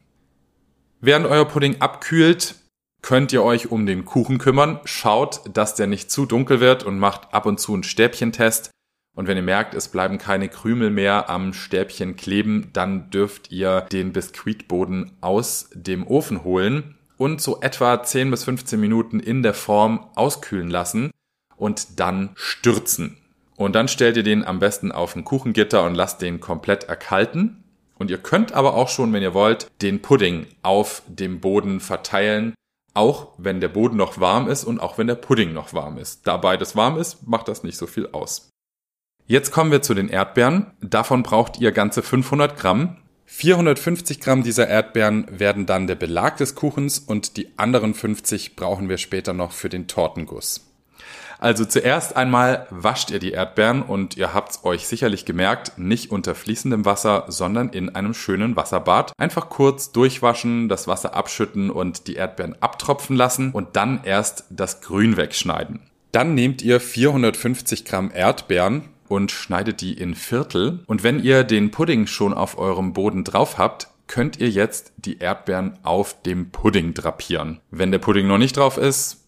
Während 1.02 1.26
euer 1.26 1.46
Pudding 1.46 1.82
abkühlt, 1.82 2.56
könnt 3.02 3.34
ihr 3.34 3.44
euch 3.44 3.72
um 3.72 3.86
den 3.86 4.06
Kuchen 4.06 4.38
kümmern. 4.38 4.80
Schaut, 4.86 5.42
dass 5.54 5.76
der 5.76 5.88
nicht 5.88 6.12
zu 6.12 6.26
dunkel 6.26 6.60
wird 6.60 6.84
und 6.84 7.00
macht 7.00 7.34
ab 7.34 7.46
und 7.46 7.60
zu 7.60 7.74
einen 7.74 7.84
Stäbchentest. 7.84 8.72
Und 9.14 9.28
wenn 9.28 9.36
ihr 9.36 9.44
merkt, 9.44 9.74
es 9.74 9.90
bleiben 9.90 10.18
keine 10.18 10.48
Krümel 10.48 10.90
mehr 10.90 11.30
am 11.30 11.54
Stäbchen 11.54 12.16
kleben, 12.16 12.70
dann 12.72 13.10
dürft 13.10 13.52
ihr 13.52 13.82
den 13.92 14.14
Biskuitboden 14.14 15.18
aus 15.20 15.70
dem 15.74 16.08
Ofen 16.08 16.44
holen 16.46 16.96
und 17.18 17.42
so 17.42 17.60
etwa 17.62 18.02
10 18.02 18.32
bis 18.32 18.46
15 18.46 18.80
Minuten 18.80 19.20
in 19.20 19.44
der 19.44 19.54
Form 19.54 20.08
auskühlen 20.16 20.70
lassen 20.70 21.12
und 21.58 22.00
dann 22.00 22.32
stürzen. 22.36 23.18
Und 23.58 23.76
dann 23.76 23.90
stellt 23.90 24.18
ihr 24.18 24.24
den 24.24 24.46
am 24.46 24.60
besten 24.60 24.92
auf 24.92 25.16
ein 25.16 25.26
Kuchengitter 25.26 25.84
und 25.84 25.94
lasst 25.94 26.22
den 26.22 26.40
komplett 26.40 26.86
erkalten. 26.86 27.61
Und 28.02 28.10
ihr 28.10 28.18
könnt 28.18 28.54
aber 28.54 28.74
auch 28.74 28.90
schon, 28.90 29.14
wenn 29.14 29.22
ihr 29.22 29.36
wollt, 29.36 29.68
den 29.84 30.02
Pudding 30.02 30.48
auf 30.64 31.04
dem 31.06 31.40
Boden 31.40 31.80
verteilen, 31.80 32.56
auch 32.96 33.28
wenn 33.38 33.62
der 33.62 33.68
Boden 33.68 33.96
noch 33.96 34.20
warm 34.20 34.48
ist 34.48 34.64
und 34.64 34.80
auch 34.80 34.98
wenn 34.98 35.06
der 35.06 35.14
Pudding 35.14 35.54
noch 35.54 35.74
warm 35.74 36.00
ist. 36.00 36.26
Da 36.26 36.38
beides 36.38 36.76
warm 36.76 36.98
ist, 36.98 37.28
macht 37.28 37.48
das 37.48 37.62
nicht 37.62 37.78
so 37.78 37.86
viel 37.86 38.10
aus. 38.12 38.50
Jetzt 39.28 39.52
kommen 39.52 39.72
wir 39.72 39.84
zu 39.84 39.94
den 39.94 40.10
Erdbeeren. 40.10 40.72
Davon 40.82 41.22
braucht 41.22 41.60
ihr 41.60 41.72
ganze 41.72 42.02
500 42.02 42.58
Gramm. 42.58 42.98
450 43.28 44.20
Gramm 44.20 44.42
dieser 44.42 44.68
Erdbeeren 44.68 45.28
werden 45.30 45.68
dann 45.68 45.86
der 45.86 45.94
Belag 45.94 46.38
des 46.38 46.56
Kuchens 46.56 46.98
und 46.98 47.38
die 47.38 47.50
anderen 47.60 47.94
50 47.94 48.56
brauchen 48.56 48.90
wir 48.90 48.98
später 48.98 49.34
noch 49.34 49.52
für 49.52 49.70
den 49.70 49.88
Tortenguss. 49.88 50.71
Also 51.42 51.66
zuerst 51.66 52.16
einmal 52.16 52.68
wascht 52.70 53.10
ihr 53.10 53.18
die 53.18 53.32
Erdbeeren 53.32 53.82
und 53.82 54.16
ihr 54.16 54.32
habt's 54.32 54.64
euch 54.64 54.88
sicherlich 54.88 55.26
gemerkt, 55.26 55.74
nicht 55.76 56.12
unter 56.12 56.36
fließendem 56.36 56.86
Wasser, 56.86 57.26
sondern 57.30 57.70
in 57.70 57.96
einem 57.96 58.14
schönen 58.14 58.56
Wasserbad. 58.56 59.12
Einfach 59.18 59.50
kurz 59.50 59.92
durchwaschen, 59.92 60.70
das 60.70 60.88
Wasser 60.88 61.16
abschütten 61.16 61.72
und 61.72 62.08
die 62.08 62.14
Erdbeeren 62.14 62.56
abtropfen 62.62 63.16
lassen 63.16 63.52
und 63.52 63.76
dann 63.76 64.02
erst 64.04 64.46
das 64.52 64.82
Grün 64.82 65.18
wegschneiden. 65.18 65.80
Dann 66.12 66.36
nehmt 66.36 66.62
ihr 66.62 66.80
450 66.80 67.86
Gramm 67.86 68.12
Erdbeeren 68.14 68.90
und 69.08 69.32
schneidet 69.32 69.82
die 69.82 69.94
in 69.94 70.14
Viertel. 70.14 70.84
Und 70.86 71.04
wenn 71.04 71.24
ihr 71.24 71.44
den 71.44 71.72
Pudding 71.72 72.06
schon 72.06 72.36
auf 72.36 72.60
eurem 72.60 72.94
Boden 72.94 73.24
drauf 73.24 73.58
habt, 73.58 73.88
könnt 74.06 74.40
ihr 74.40 74.50
jetzt 74.50 74.94
die 74.98 75.20
Erdbeeren 75.20 75.80
auf 75.84 76.22
dem 76.22 76.52
Pudding 76.52 76.94
drapieren. 76.94 77.62
Wenn 77.72 77.92
der 77.92 78.00
Pudding 78.00 78.28
noch 78.28 78.38
nicht 78.38 78.58
drauf 78.58 78.78
ist, 78.78 79.21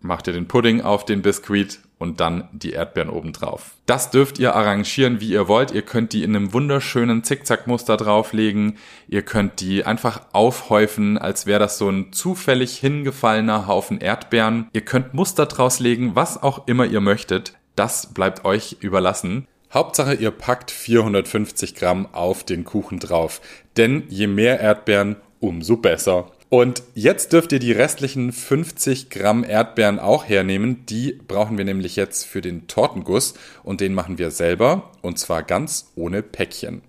macht 0.00 0.26
ihr 0.26 0.32
den 0.32 0.48
Pudding 0.48 0.80
auf 0.80 1.04
den 1.04 1.22
Biskuit 1.22 1.80
und 1.98 2.20
dann 2.20 2.48
die 2.52 2.70
Erdbeeren 2.70 3.10
obendrauf. 3.10 3.72
Das 3.86 4.10
dürft 4.10 4.38
ihr 4.38 4.54
arrangieren, 4.54 5.20
wie 5.20 5.30
ihr 5.30 5.48
wollt. 5.48 5.72
Ihr 5.72 5.82
könnt 5.82 6.12
die 6.12 6.22
in 6.22 6.34
einem 6.34 6.52
wunderschönen 6.52 7.24
Zickzackmuster 7.24 7.96
drauflegen. 7.96 8.78
Ihr 9.08 9.22
könnt 9.22 9.60
die 9.60 9.84
einfach 9.84 10.22
aufhäufen, 10.32 11.18
als 11.18 11.46
wäre 11.46 11.58
das 11.58 11.78
so 11.78 11.88
ein 11.88 12.12
zufällig 12.12 12.76
hingefallener 12.76 13.66
Haufen 13.66 14.00
Erdbeeren. 14.00 14.68
Ihr 14.72 14.82
könnt 14.82 15.14
Muster 15.14 15.46
draus 15.46 15.80
legen, 15.80 16.14
was 16.14 16.40
auch 16.42 16.68
immer 16.68 16.86
ihr 16.86 17.00
möchtet. 17.00 17.54
Das 17.74 18.14
bleibt 18.14 18.44
euch 18.44 18.76
überlassen. 18.80 19.46
Hauptsache, 19.72 20.14
ihr 20.14 20.30
packt 20.30 20.70
450 20.70 21.74
Gramm 21.74 22.08
auf 22.12 22.44
den 22.44 22.64
Kuchen 22.64 23.00
drauf. 23.00 23.40
Denn 23.76 24.04
je 24.08 24.26
mehr 24.26 24.60
Erdbeeren, 24.60 25.16
umso 25.40 25.76
besser. 25.76 26.30
Und 26.50 26.82
jetzt 26.94 27.34
dürft 27.34 27.52
ihr 27.52 27.58
die 27.58 27.72
restlichen 27.72 28.32
50 28.32 29.10
Gramm 29.10 29.44
Erdbeeren 29.44 29.98
auch 29.98 30.26
hernehmen. 30.26 30.86
Die 30.86 31.12
brauchen 31.12 31.58
wir 31.58 31.66
nämlich 31.66 31.96
jetzt 31.96 32.24
für 32.24 32.40
den 32.40 32.66
Tortenguss 32.68 33.34
und 33.62 33.82
den 33.82 33.92
machen 33.92 34.16
wir 34.16 34.30
selber 34.30 34.90
und 35.02 35.18
zwar 35.18 35.42
ganz 35.42 35.92
ohne 35.94 36.22
Päckchen. 36.22 36.80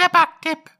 Der 0.00 0.08
Backtipp. 0.08 0.70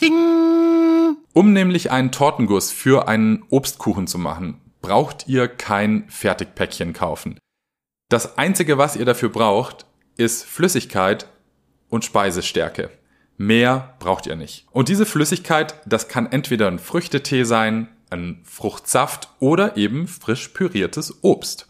Ding. 0.00 1.16
Um 1.34 1.52
nämlich 1.52 1.92
einen 1.92 2.10
Tortenguss 2.10 2.72
für 2.72 3.06
einen 3.06 3.44
Obstkuchen 3.50 4.08
zu 4.08 4.18
machen, 4.18 4.60
braucht 4.82 5.28
ihr 5.28 5.46
kein 5.46 6.08
Fertigpäckchen 6.08 6.94
kaufen. 6.94 7.38
Das 8.08 8.38
einzige, 8.38 8.76
was 8.76 8.96
ihr 8.96 9.04
dafür 9.04 9.28
braucht, 9.28 9.86
ist 10.16 10.44
Flüssigkeit 10.44 11.28
und 11.88 12.04
Speisestärke. 12.04 12.90
Mehr 13.40 13.94
braucht 14.00 14.26
ihr 14.26 14.36
nicht. 14.36 14.66
Und 14.70 14.90
diese 14.90 15.06
Flüssigkeit, 15.06 15.74
das 15.86 16.08
kann 16.08 16.30
entweder 16.30 16.66
ein 16.68 16.78
Früchtetee 16.78 17.44
sein, 17.44 17.88
ein 18.10 18.42
Fruchtsaft 18.44 19.30
oder 19.38 19.78
eben 19.78 20.08
frisch 20.08 20.48
püriertes 20.48 21.24
Obst. 21.24 21.66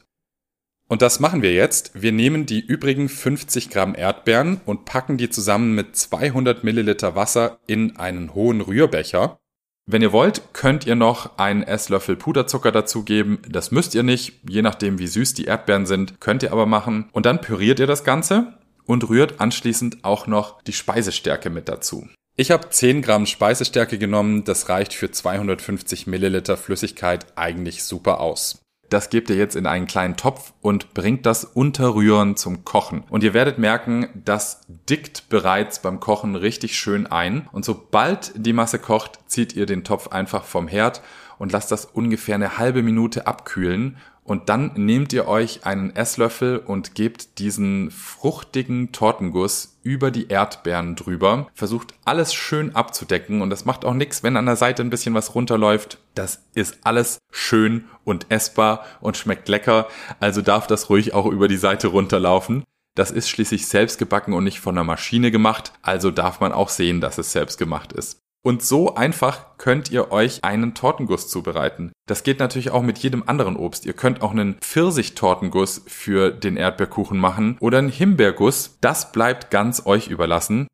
Und 0.88 1.00
das 1.00 1.20
machen 1.20 1.42
wir 1.42 1.54
jetzt. 1.54 1.92
Wir 1.94 2.10
nehmen 2.10 2.44
die 2.44 2.58
übrigen 2.58 3.08
50 3.08 3.70
Gramm 3.70 3.94
Erdbeeren 3.94 4.60
und 4.66 4.84
packen 4.84 5.16
die 5.16 5.30
zusammen 5.30 5.76
mit 5.76 5.94
200 5.94 6.64
Milliliter 6.64 7.14
Wasser 7.14 7.60
in 7.68 7.96
einen 7.98 8.34
hohen 8.34 8.62
Rührbecher. 8.62 9.38
Wenn 9.86 10.02
ihr 10.02 10.10
wollt, 10.10 10.52
könnt 10.52 10.86
ihr 10.86 10.96
noch 10.96 11.38
einen 11.38 11.62
Esslöffel 11.62 12.16
Puderzucker 12.16 12.72
dazugeben. 12.72 13.38
Das 13.48 13.70
müsst 13.70 13.94
ihr 13.94 14.02
nicht. 14.02 14.40
Je 14.48 14.62
nachdem, 14.62 14.98
wie 14.98 15.06
süß 15.06 15.34
die 15.34 15.44
Erdbeeren 15.44 15.86
sind, 15.86 16.20
könnt 16.20 16.42
ihr 16.42 16.50
aber 16.50 16.66
machen. 16.66 17.08
Und 17.12 17.26
dann 17.26 17.40
püriert 17.40 17.78
ihr 17.78 17.86
das 17.86 18.02
Ganze 18.02 18.54
und 18.86 19.08
rührt 19.08 19.40
anschließend 19.40 20.04
auch 20.04 20.26
noch 20.26 20.62
die 20.62 20.72
Speisestärke 20.72 21.50
mit 21.50 21.68
dazu. 21.68 22.08
Ich 22.36 22.50
habe 22.50 22.70
10 22.70 23.02
Gramm 23.02 23.26
Speisestärke 23.26 23.98
genommen, 23.98 24.44
das 24.44 24.68
reicht 24.68 24.94
für 24.94 25.10
250 25.10 26.06
Milliliter 26.06 26.56
Flüssigkeit 26.56 27.26
eigentlich 27.36 27.84
super 27.84 28.20
aus. 28.20 28.62
das 28.90 29.08
gebt 29.08 29.30
ihr 29.30 29.36
jetzt 29.36 29.54
in 29.54 29.66
einen 29.66 29.86
kleinen 29.86 30.16
Topf 30.16 30.52
und 30.60 30.94
bringt 30.94 31.24
das 31.24 31.44
Unterrühren 31.44 32.36
zum 32.36 32.64
Kochen. 32.64 33.04
Und 33.08 33.22
ihr 33.22 33.34
werdet 33.34 33.56
merken, 33.56 34.08
das 34.24 34.62
dickt 34.68 35.28
bereits 35.28 35.80
beim 35.80 36.00
Kochen 36.00 36.34
richtig 36.34 36.76
schön 36.76 37.06
ein. 37.06 37.48
Und 37.52 37.64
sobald 37.64 38.32
die 38.34 38.52
Masse 38.52 38.80
kocht, 38.80 39.20
zieht 39.26 39.54
ihr 39.54 39.66
den 39.66 39.84
Topf 39.84 40.08
einfach 40.08 40.44
vom 40.44 40.66
Herd 40.66 41.02
und 41.38 41.52
lasst 41.52 41.70
das 41.70 41.84
ungefähr 41.84 42.34
eine 42.34 42.58
halbe 42.58 42.82
Minute 42.82 43.26
abkühlen 43.28 43.96
und 44.30 44.48
dann 44.48 44.70
nehmt 44.76 45.12
ihr 45.12 45.26
euch 45.26 45.66
einen 45.66 45.96
Esslöffel 45.96 46.58
und 46.58 46.94
gebt 46.94 47.40
diesen 47.40 47.90
fruchtigen 47.90 48.92
Tortenguss 48.92 49.80
über 49.82 50.12
die 50.12 50.28
Erdbeeren 50.28 50.94
drüber. 50.94 51.48
Versucht 51.52 51.94
alles 52.04 52.32
schön 52.32 52.76
abzudecken 52.76 53.42
und 53.42 53.50
das 53.50 53.64
macht 53.64 53.84
auch 53.84 53.92
nichts, 53.92 54.22
wenn 54.22 54.36
an 54.36 54.46
der 54.46 54.54
Seite 54.54 54.84
ein 54.84 54.90
bisschen 54.90 55.14
was 55.14 55.34
runterläuft. 55.34 55.98
Das 56.14 56.44
ist 56.54 56.78
alles 56.84 57.18
schön 57.32 57.86
und 58.04 58.30
essbar 58.30 58.84
und 59.00 59.16
schmeckt 59.16 59.48
lecker. 59.48 59.88
Also 60.20 60.42
darf 60.42 60.68
das 60.68 60.90
ruhig 60.90 61.12
auch 61.12 61.26
über 61.26 61.48
die 61.48 61.56
Seite 61.56 61.88
runterlaufen. 61.88 62.62
Das 62.94 63.10
ist 63.10 63.28
schließlich 63.28 63.66
selbst 63.66 63.98
gebacken 63.98 64.32
und 64.32 64.44
nicht 64.44 64.60
von 64.60 64.76
der 64.76 64.84
Maschine 64.84 65.32
gemacht, 65.32 65.72
also 65.82 66.12
darf 66.12 66.38
man 66.38 66.52
auch 66.52 66.68
sehen, 66.68 67.00
dass 67.00 67.18
es 67.18 67.32
selbst 67.32 67.58
gemacht 67.58 67.92
ist. 67.92 68.20
Und 68.42 68.62
so 68.62 68.94
einfach 68.94 69.58
könnt 69.58 69.90
ihr 69.90 70.12
euch 70.12 70.42
einen 70.42 70.74
Tortenguss 70.74 71.28
zubereiten. 71.28 71.92
Das 72.06 72.22
geht 72.22 72.38
natürlich 72.38 72.70
auch 72.70 72.82
mit 72.82 72.98
jedem 72.98 73.28
anderen 73.28 73.56
Obst. 73.56 73.84
Ihr 73.84 73.92
könnt 73.92 74.22
auch 74.22 74.30
einen 74.30 74.54
Pfirsichtortenguss 74.60 75.82
für 75.86 76.30
den 76.30 76.56
Erdbeerkuchen 76.56 77.18
machen 77.18 77.58
oder 77.60 77.78
einen 77.78 77.90
Himbeerguss. 77.90 78.78
Das 78.80 79.12
bleibt 79.12 79.50
ganz 79.50 79.84
euch 79.84 80.08
überlassen. 80.08 80.68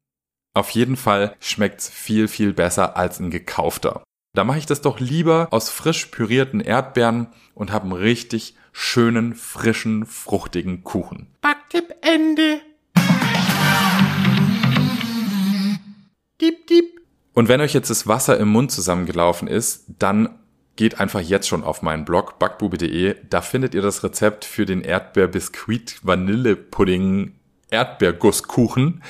Auf 0.54 0.70
jeden 0.70 0.96
Fall 0.96 1.34
schmeckt's 1.40 1.88
viel, 1.88 2.28
viel 2.28 2.52
besser 2.52 2.96
als 2.96 3.18
ein 3.18 3.30
gekaufter. 3.30 4.04
Da 4.34 4.44
mache 4.44 4.58
ich 4.58 4.66
das 4.66 4.80
doch 4.80 5.00
lieber 5.00 5.48
aus 5.50 5.68
frisch 5.68 6.06
pürierten 6.06 6.60
Erdbeeren 6.60 7.28
und 7.54 7.72
habe 7.72 7.84
einen 7.84 7.92
richtig 7.94 8.54
schönen, 8.72 9.34
frischen, 9.34 10.06
fruchtigen 10.06 10.84
Kuchen. 10.84 11.26
Backtipp 11.40 11.94
Ende. 12.00 12.60
Diep, 16.40 16.66
diep. 16.68 17.05
Und 17.36 17.48
wenn 17.48 17.60
euch 17.60 17.74
jetzt 17.74 17.90
das 17.90 18.06
Wasser 18.06 18.38
im 18.38 18.48
Mund 18.48 18.72
zusammengelaufen 18.72 19.46
ist, 19.46 19.84
dann 19.98 20.38
geht 20.74 21.00
einfach 21.00 21.20
jetzt 21.20 21.46
schon 21.46 21.64
auf 21.64 21.82
meinen 21.82 22.06
Blog 22.06 22.38
backbube.de. 22.38 23.14
Da 23.28 23.42
findet 23.42 23.74
ihr 23.74 23.82
das 23.82 24.02
Rezept 24.02 24.46
für 24.46 24.64
den 24.64 24.80
Erdbeerbiskuit 24.80 26.00
Vanillepudding 26.02 27.34
Erdbeergusskuchen. 27.68 29.02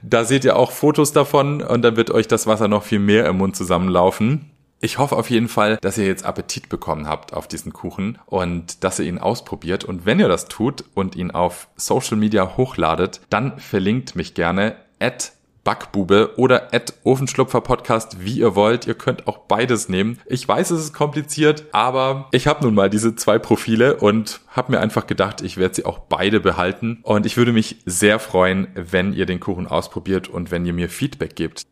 Da 0.00 0.24
seht 0.24 0.44
ihr 0.44 0.54
auch 0.54 0.70
Fotos 0.70 1.12
davon 1.12 1.60
und 1.60 1.82
dann 1.82 1.96
wird 1.96 2.12
euch 2.12 2.28
das 2.28 2.46
Wasser 2.46 2.68
noch 2.68 2.84
viel 2.84 3.00
mehr 3.00 3.26
im 3.26 3.38
Mund 3.38 3.56
zusammenlaufen. 3.56 4.52
Ich 4.80 4.98
hoffe 4.98 5.16
auf 5.16 5.28
jeden 5.28 5.48
Fall, 5.48 5.76
dass 5.80 5.98
ihr 5.98 6.06
jetzt 6.06 6.24
Appetit 6.24 6.68
bekommen 6.68 7.08
habt 7.08 7.32
auf 7.32 7.48
diesen 7.48 7.72
Kuchen 7.72 8.16
und 8.26 8.84
dass 8.84 9.00
ihr 9.00 9.06
ihn 9.06 9.18
ausprobiert. 9.18 9.82
Und 9.82 10.06
wenn 10.06 10.20
ihr 10.20 10.28
das 10.28 10.46
tut 10.46 10.84
und 10.94 11.16
ihn 11.16 11.32
auf 11.32 11.66
Social 11.74 12.16
Media 12.16 12.56
hochladet, 12.56 13.22
dann 13.28 13.58
verlinkt 13.58 14.14
mich 14.14 14.34
gerne 14.34 14.76
at 15.00 15.32
Backbube 15.64 16.32
oder 16.36 16.74
at 16.74 16.94
Ofenschlupfer 17.04 17.60
Podcast, 17.60 18.24
wie 18.24 18.38
ihr 18.40 18.54
wollt. 18.54 18.86
Ihr 18.86 18.94
könnt 18.94 19.26
auch 19.28 19.38
beides 19.38 19.88
nehmen. 19.88 20.18
Ich 20.26 20.46
weiß, 20.46 20.70
es 20.70 20.80
ist 20.84 20.92
kompliziert, 20.92 21.66
aber 21.72 22.28
ich 22.32 22.46
habe 22.46 22.64
nun 22.64 22.74
mal 22.74 22.90
diese 22.90 23.14
zwei 23.14 23.38
Profile 23.38 23.96
und 23.96 24.40
habe 24.48 24.72
mir 24.72 24.80
einfach 24.80 25.06
gedacht, 25.06 25.40
ich 25.40 25.56
werde 25.56 25.74
sie 25.74 25.84
auch 25.84 25.98
beide 25.98 26.40
behalten. 26.40 27.00
Und 27.02 27.26
ich 27.26 27.36
würde 27.36 27.52
mich 27.52 27.76
sehr 27.86 28.18
freuen, 28.18 28.68
wenn 28.74 29.12
ihr 29.12 29.26
den 29.26 29.40
Kuchen 29.40 29.66
ausprobiert 29.66 30.28
und 30.28 30.50
wenn 30.50 30.66
ihr 30.66 30.72
mir 30.72 30.88
Feedback 30.88 31.36
gebt. 31.36 31.62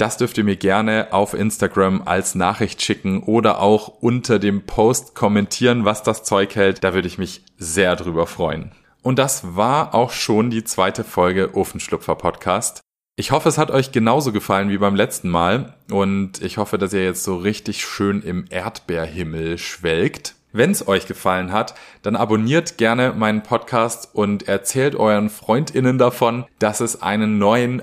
Das 0.00 0.16
dürft 0.16 0.38
ihr 0.38 0.44
mir 0.44 0.56
gerne 0.56 1.08
auf 1.10 1.34
Instagram 1.34 2.02
als 2.06 2.34
Nachricht 2.34 2.80
schicken 2.80 3.22
oder 3.22 3.60
auch 3.60 3.88
unter 3.88 4.38
dem 4.38 4.64
Post 4.64 5.14
kommentieren, 5.14 5.84
was 5.84 6.02
das 6.02 6.24
Zeug 6.24 6.56
hält. 6.56 6.82
Da 6.82 6.94
würde 6.94 7.06
ich 7.06 7.18
mich 7.18 7.44
sehr 7.58 7.96
drüber 7.96 8.26
freuen. 8.26 8.72
Und 9.02 9.18
das 9.18 9.56
war 9.56 9.94
auch 9.94 10.10
schon 10.10 10.48
die 10.48 10.64
zweite 10.64 11.04
Folge 11.04 11.54
Ofenschlupfer 11.54 12.14
Podcast. 12.14 12.80
Ich 13.16 13.32
hoffe, 13.32 13.48
es 13.48 13.58
hat 13.58 13.70
euch 13.70 13.92
genauso 13.92 14.32
gefallen 14.32 14.70
wie 14.70 14.78
beim 14.78 14.94
letzten 14.94 15.28
Mal 15.28 15.74
und 15.90 16.40
ich 16.42 16.56
hoffe, 16.56 16.78
dass 16.78 16.94
ihr 16.94 17.04
jetzt 17.04 17.24
so 17.24 17.36
richtig 17.36 17.84
schön 17.84 18.22
im 18.22 18.46
Erdbeerhimmel 18.48 19.58
schwelgt. 19.58 20.36
Wenn 20.52 20.70
es 20.70 20.88
euch 20.88 21.06
gefallen 21.06 21.52
hat, 21.52 21.74
dann 22.02 22.16
abonniert 22.16 22.76
gerne 22.76 23.12
meinen 23.12 23.42
Podcast 23.42 24.08
und 24.14 24.48
erzählt 24.48 24.96
euren 24.96 25.30
Freundinnen 25.30 25.98
davon, 25.98 26.44
dass 26.58 26.80
es 26.80 27.02
einen 27.02 27.38
neuen 27.38 27.82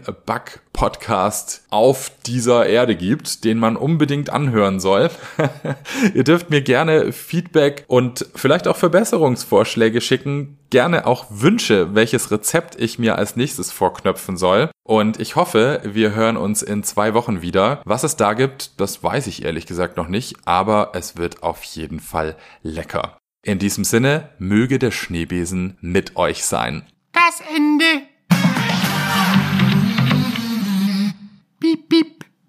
Bug-Podcast 0.77 1.63
auf 1.71 2.11
dieser 2.25 2.67
Erde 2.67 2.95
gibt, 2.95 3.43
den 3.43 3.57
man 3.57 3.75
unbedingt 3.75 4.29
anhören 4.29 4.79
soll. 4.79 5.09
Ihr 6.13 6.23
dürft 6.23 6.51
mir 6.51 6.61
gerne 6.61 7.11
Feedback 7.11 7.83
und 7.87 8.27
vielleicht 8.35 8.67
auch 8.67 8.77
Verbesserungsvorschläge 8.77 10.01
schicken, 10.01 10.59
gerne 10.69 11.07
auch 11.07 11.25
Wünsche, 11.29 11.95
welches 11.95 12.29
Rezept 12.29 12.79
ich 12.79 12.99
mir 12.99 13.17
als 13.17 13.35
nächstes 13.35 13.71
vorknöpfen 13.71 14.37
soll. 14.37 14.69
Und 14.83 15.19
ich 15.19 15.35
hoffe, 15.35 15.81
wir 15.83 16.13
hören 16.13 16.37
uns 16.37 16.61
in 16.61 16.83
zwei 16.83 17.15
Wochen 17.15 17.41
wieder. 17.41 17.81
Was 17.83 18.03
es 18.03 18.15
da 18.15 18.33
gibt, 18.33 18.79
das 18.79 19.03
weiß 19.03 19.27
ich 19.27 19.43
ehrlich 19.43 19.65
gesagt 19.65 19.97
noch 19.97 20.07
nicht, 20.07 20.35
aber 20.45 20.91
es 20.93 21.17
wird 21.17 21.41
auf 21.41 21.63
jeden 21.63 21.99
Fall 21.99 22.35
lecker. 22.61 23.17
In 23.43 23.57
diesem 23.59 23.83
Sinne, 23.83 24.29
möge 24.37 24.77
der 24.77 24.91
Schneebesen 24.91 25.77
mit 25.81 26.17
euch 26.17 26.45
sein. 26.45 26.85
Das 27.13 27.41
Ende. 27.55 28.07
beep, 31.67 31.89
beep. 31.89 32.16